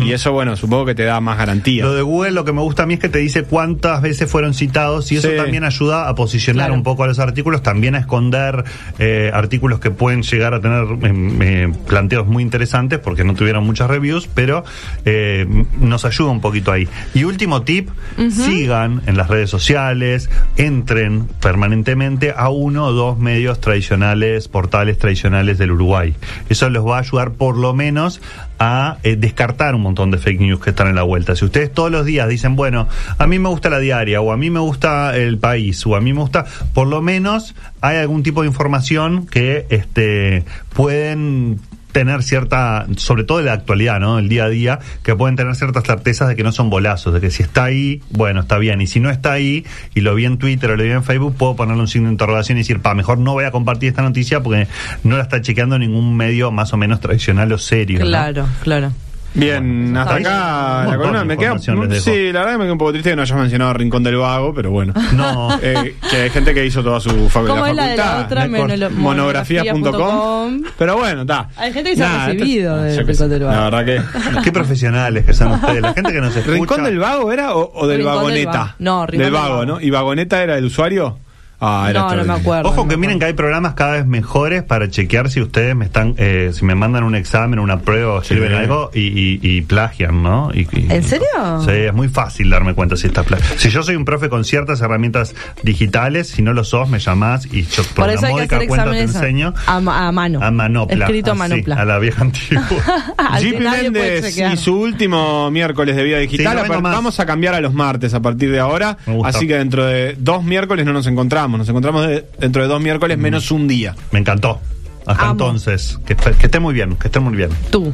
Y 0.00 0.12
eso, 0.12 0.32
bueno, 0.32 0.56
supongo 0.56 0.86
que 0.86 0.94
te 0.94 1.04
da 1.04 1.20
más 1.20 1.38
garantía. 1.38 1.84
Lo 1.84 1.94
de 1.94 2.02
Google 2.02 2.30
lo 2.32 2.44
que 2.44 2.52
me 2.52 2.60
gusta 2.62 2.82
a 2.84 2.86
mí 2.86 2.94
es 2.94 3.00
que 3.00 3.08
te 3.08 3.18
dice 3.18 3.44
cuántas 3.44 4.02
veces 4.02 4.30
fueron 4.30 4.54
citados 4.54 5.10
y 5.12 5.16
eso 5.16 5.28
Sí. 5.30 5.36
también 5.36 5.64
ayuda 5.64 6.08
a 6.08 6.14
posicionar 6.14 6.66
Claro. 6.66 6.74
un 6.74 6.82
poco 6.82 7.04
a 7.04 7.06
los 7.06 7.18
artículos, 7.18 7.62
también 7.62 7.94
a 7.94 7.98
esconder 7.98 8.64
eh, 8.98 9.30
artículos 9.32 9.80
que 9.80 9.90
pueden 9.90 10.22
llegar 10.22 10.54
a 10.54 10.60
tener 10.60 10.84
em, 11.02 11.42
eh, 11.42 11.72
planteos 11.86 12.26
muy 12.26 12.42
interesantes 12.42 12.98
porque 12.98 13.24
no 13.24 13.34
tuvieron 13.34 13.64
muchas 13.64 13.88
reviews, 13.88 14.28
pero 14.34 14.64
eh, 15.04 15.46
nos 15.80 16.04
ayuda 16.04 16.30
un 16.30 16.40
poquito 16.40 16.72
ahí. 16.72 16.88
Y 17.14 17.24
último 17.24 17.62
tip, 17.62 17.88
sigan 18.30 19.02
en 19.06 19.16
las 19.16 19.28
redes 19.28 19.50
sociales, 19.50 20.28
entren 20.56 21.26
permanentemente 21.40 22.32
a 22.36 22.48
uno 22.70 22.86
o 22.86 22.92
dos 22.92 23.18
medios 23.18 23.60
tradicionales, 23.60 24.46
portales 24.46 24.96
tradicionales 24.96 25.58
del 25.58 25.72
Uruguay. 25.72 26.14
Eso 26.48 26.70
los 26.70 26.86
va 26.86 26.98
a 26.98 27.00
ayudar 27.00 27.32
por 27.32 27.56
lo 27.56 27.74
menos 27.74 28.20
a 28.60 28.98
eh, 29.02 29.16
descartar 29.16 29.74
un 29.74 29.82
montón 29.82 30.12
de 30.12 30.18
fake 30.18 30.40
news 30.40 30.60
que 30.60 30.70
están 30.70 30.86
en 30.86 30.94
la 30.94 31.02
vuelta. 31.02 31.34
Si 31.34 31.44
ustedes 31.44 31.72
todos 31.72 31.90
los 31.90 32.04
días 32.04 32.28
dicen, 32.28 32.54
bueno, 32.54 32.86
a 33.18 33.26
mí 33.26 33.40
me 33.40 33.48
gusta 33.48 33.70
la 33.70 33.80
diaria, 33.80 34.20
o 34.20 34.30
a 34.30 34.36
mí 34.36 34.50
me 34.50 34.60
gusta 34.60 35.16
el 35.16 35.38
país, 35.38 35.84
o 35.84 35.96
a 35.96 36.00
mí 36.00 36.12
me 36.12 36.20
gusta, 36.20 36.44
por 36.72 36.86
lo 36.86 37.02
menos 37.02 37.56
hay 37.80 37.96
algún 37.96 38.22
tipo 38.22 38.42
de 38.42 38.48
información 38.48 39.26
que 39.26 39.66
este, 39.70 40.44
pueden 40.74 41.58
tener 41.92 42.22
cierta, 42.22 42.86
sobre 42.96 43.24
todo 43.24 43.40
en 43.40 43.46
la 43.46 43.52
actualidad, 43.52 44.00
¿no? 44.00 44.18
El 44.18 44.28
día 44.28 44.44
a 44.44 44.48
día, 44.48 44.78
que 45.02 45.14
pueden 45.14 45.36
tener 45.36 45.54
ciertas 45.54 45.84
certezas 45.84 46.28
de 46.28 46.36
que 46.36 46.42
no 46.42 46.52
son 46.52 46.70
bolazos, 46.70 47.14
de 47.14 47.20
que 47.20 47.30
si 47.30 47.42
está 47.42 47.64
ahí, 47.64 48.02
bueno, 48.10 48.40
está 48.40 48.58
bien, 48.58 48.80
y 48.80 48.86
si 48.86 49.00
no 49.00 49.10
está 49.10 49.32
ahí, 49.32 49.64
y 49.94 50.00
lo 50.00 50.14
vi 50.14 50.24
en 50.24 50.38
Twitter 50.38 50.70
o 50.70 50.76
lo 50.76 50.82
vi 50.82 50.90
en 50.90 51.04
Facebook, 51.04 51.34
puedo 51.36 51.56
ponerle 51.56 51.82
un 51.82 51.88
signo 51.88 52.08
de 52.08 52.12
interrogación 52.12 52.58
y 52.58 52.62
decir, 52.62 52.80
pa, 52.80 52.94
mejor 52.94 53.18
no 53.18 53.32
voy 53.32 53.44
a 53.44 53.50
compartir 53.50 53.88
esta 53.88 54.02
noticia 54.02 54.42
porque 54.42 54.66
no 55.04 55.16
la 55.16 55.22
está 55.22 55.40
chequeando 55.40 55.78
ningún 55.78 56.16
medio 56.16 56.50
más 56.50 56.72
o 56.72 56.76
menos 56.76 57.00
tradicional 57.00 57.52
o 57.52 57.58
serio. 57.58 58.00
Claro, 58.00 58.46
claro. 58.62 58.92
Bien, 59.32 59.96
hasta 59.96 60.14
acá 60.16 60.84
la 60.90 60.96
columna 60.96 61.24
me 61.24 61.36
queda. 61.36 61.56
Sí, 61.58 62.32
la 62.32 62.40
verdad 62.40 62.52
que 62.52 62.58
me 62.58 62.64
queda 62.64 62.72
un 62.72 62.78
poco 62.78 62.90
triste 62.92 63.10
que 63.10 63.16
no 63.16 63.22
hayas 63.22 63.38
mencionado 63.38 63.72
Rincón 63.74 64.02
del 64.02 64.16
Vago, 64.16 64.52
pero 64.54 64.70
bueno. 64.70 64.92
No. 65.14 65.56
Eh, 65.62 65.94
que 66.10 66.16
hay 66.16 66.30
gente 66.30 66.52
que 66.54 66.64
hizo 66.66 66.82
toda 66.82 66.98
su 67.00 67.28
fa- 67.28 67.40
¿Cómo 67.42 67.64
la 67.64 67.70
es 67.70 67.76
la 67.76 67.86
de 67.88 67.96
la 67.96 68.04
facultad. 68.04 68.90
monografías.com. 68.90 70.62
Pero 70.78 70.96
bueno, 70.96 71.22
está. 71.22 71.48
Hay 71.56 71.72
gente 71.72 71.90
que 71.90 71.96
se 71.96 72.04
ha 72.04 72.26
recibido 72.26 72.76
de 72.82 73.02
Rincón 73.02 73.30
del 73.30 73.42
Vago. 73.44 73.52
La 73.56 73.70
verdad 73.70 73.84
que. 73.84 74.40
Qué 74.42 74.52
profesionales 74.52 75.24
que 75.24 75.32
son 75.34 75.52
ustedes, 75.52 75.82
la 75.82 75.92
gente 75.94 76.12
que 76.12 76.20
nos 76.20 76.34
escucha. 76.36 76.54
¿Rincón 76.56 76.84
del 76.84 76.98
Vago 76.98 77.32
era 77.32 77.54
o, 77.54 77.70
o 77.74 77.86
del 77.86 77.98
Rincón 77.98 78.12
del 78.14 78.22
Vagoneta? 78.44 78.50
Vago. 78.58 78.72
No, 78.78 79.06
Rincón 79.06 79.24
del 79.24 79.32
del 79.32 79.42
Vago. 79.42 79.66
¿no? 79.66 79.80
¿Y 79.80 79.90
Vagoneta 79.90 80.42
era 80.42 80.56
el 80.58 80.64
usuario? 80.64 81.18
Ah, 81.60 81.86
era 81.90 82.00
No, 82.00 82.14
no 82.16 82.24
me 82.24 82.32
acuerdo. 82.40 82.68
Ojo 82.70 82.82
no 82.84 82.88
que 82.88 82.96
miren 82.96 83.18
que 83.18 83.26
hay 83.26 83.32
programas 83.34 83.74
cada 83.74 83.92
vez 83.92 84.06
mejores 84.06 84.62
para 84.62 84.88
chequear 84.88 85.30
si 85.30 85.40
ustedes 85.40 85.76
me 85.76 85.84
están, 85.84 86.14
eh, 86.16 86.50
si 86.54 86.64
me 86.64 86.74
mandan 86.74 87.04
un 87.04 87.14
examen, 87.14 87.58
una 87.58 87.80
prueba 87.80 88.14
o 88.14 88.22
Sí. 88.22 88.34
escriben 88.34 88.54
algo 88.58 88.90
y, 88.94 89.00
y- 89.00 89.40
y 89.42 89.62
plagian, 89.62 90.22
¿no? 90.22 90.50
Y- 90.54 90.66
y- 90.72 90.86
¿En 90.90 91.02
serio? 91.02 91.26
Sí, 91.64 91.70
es 91.72 91.92
muy 91.92 92.08
fácil 92.08 92.48
darme 92.50 92.74
cuenta 92.74 92.96
si 92.96 93.06
estás 93.08 93.26
plagiando. 93.26 93.58
Si 93.58 93.70
yo 93.70 93.82
soy 93.82 93.96
un 93.96 94.04
profe 94.04 94.28
con 94.28 94.44
ciertas 94.44 94.80
herramientas 94.80 95.34
digitales, 95.62 96.28
si 96.28 96.42
no 96.42 96.52
lo 96.52 96.64
sos, 96.64 96.88
me 96.88 96.98
llamás 96.98 97.46
y 97.52 97.62
yo 97.64 97.82
por, 97.84 97.94
Por 97.94 98.06
la 98.06 98.12
eso 98.14 98.26
que 98.26 98.32
módica 98.32 98.56
hacer 98.56 98.68
cuenta 98.68 98.90
te 98.90 99.00
enseño. 99.00 99.54
a, 99.66 99.76
a 99.76 100.12
mano. 100.12 100.40
A 100.42 100.50
manopla. 100.50 101.04
Escrito 101.04 101.30
a 101.30 101.34
así, 101.34 101.38
manopla. 101.38 101.74
a 101.76 101.84
la 101.84 101.98
vieja 101.98 102.22
antigua. 102.22 102.64
Puede 103.40 103.60
Méndez 103.60 104.38
y 104.38 104.56
su 104.56 104.76
último 104.78 105.50
miércoles 105.50 105.96
de 105.96 106.02
vida 106.04 106.18
digital. 106.18 106.58
Sí, 106.64 106.70
no 106.72 106.80
vamos 106.82 107.20
a 107.20 107.26
cambiar 107.26 107.54
a 107.54 107.60
los 107.60 107.74
martes 107.74 108.14
a 108.14 108.20
partir 108.20 108.50
de 108.50 108.60
ahora. 108.60 108.96
Me 109.06 109.14
gusta. 109.14 109.28
Así 109.36 109.46
que 109.46 109.56
dentro 109.56 109.84
de 109.84 110.16
dos 110.18 110.42
miércoles 110.44 110.84
no 110.86 110.92
nos 110.92 111.06
encontramos. 111.06 111.49
Nos 111.58 111.68
encontramos 111.68 112.06
de- 112.06 112.26
dentro 112.38 112.62
de 112.62 112.68
dos 112.68 112.80
miércoles 112.80 113.18
menos 113.18 113.50
un 113.50 113.66
día. 113.68 113.94
me 114.12 114.18
encantó. 114.20 114.60
Hasta 115.06 115.22
Amo. 115.24 115.32
entonces, 115.32 115.98
que, 116.06 116.14
esté- 116.16 116.32
que 116.34 116.46
esté 116.46 116.60
muy 116.60 116.74
bien, 116.74 116.94
que 116.96 117.08
esté 117.08 117.20
muy 117.20 117.34
bien. 117.36 117.50
Tú. 117.70 117.92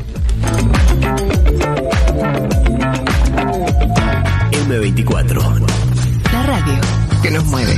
M24. 4.68 5.66
La 6.32 6.42
radio 6.42 6.74
que 7.22 7.30
nos 7.30 7.44
mueve. 7.46 7.74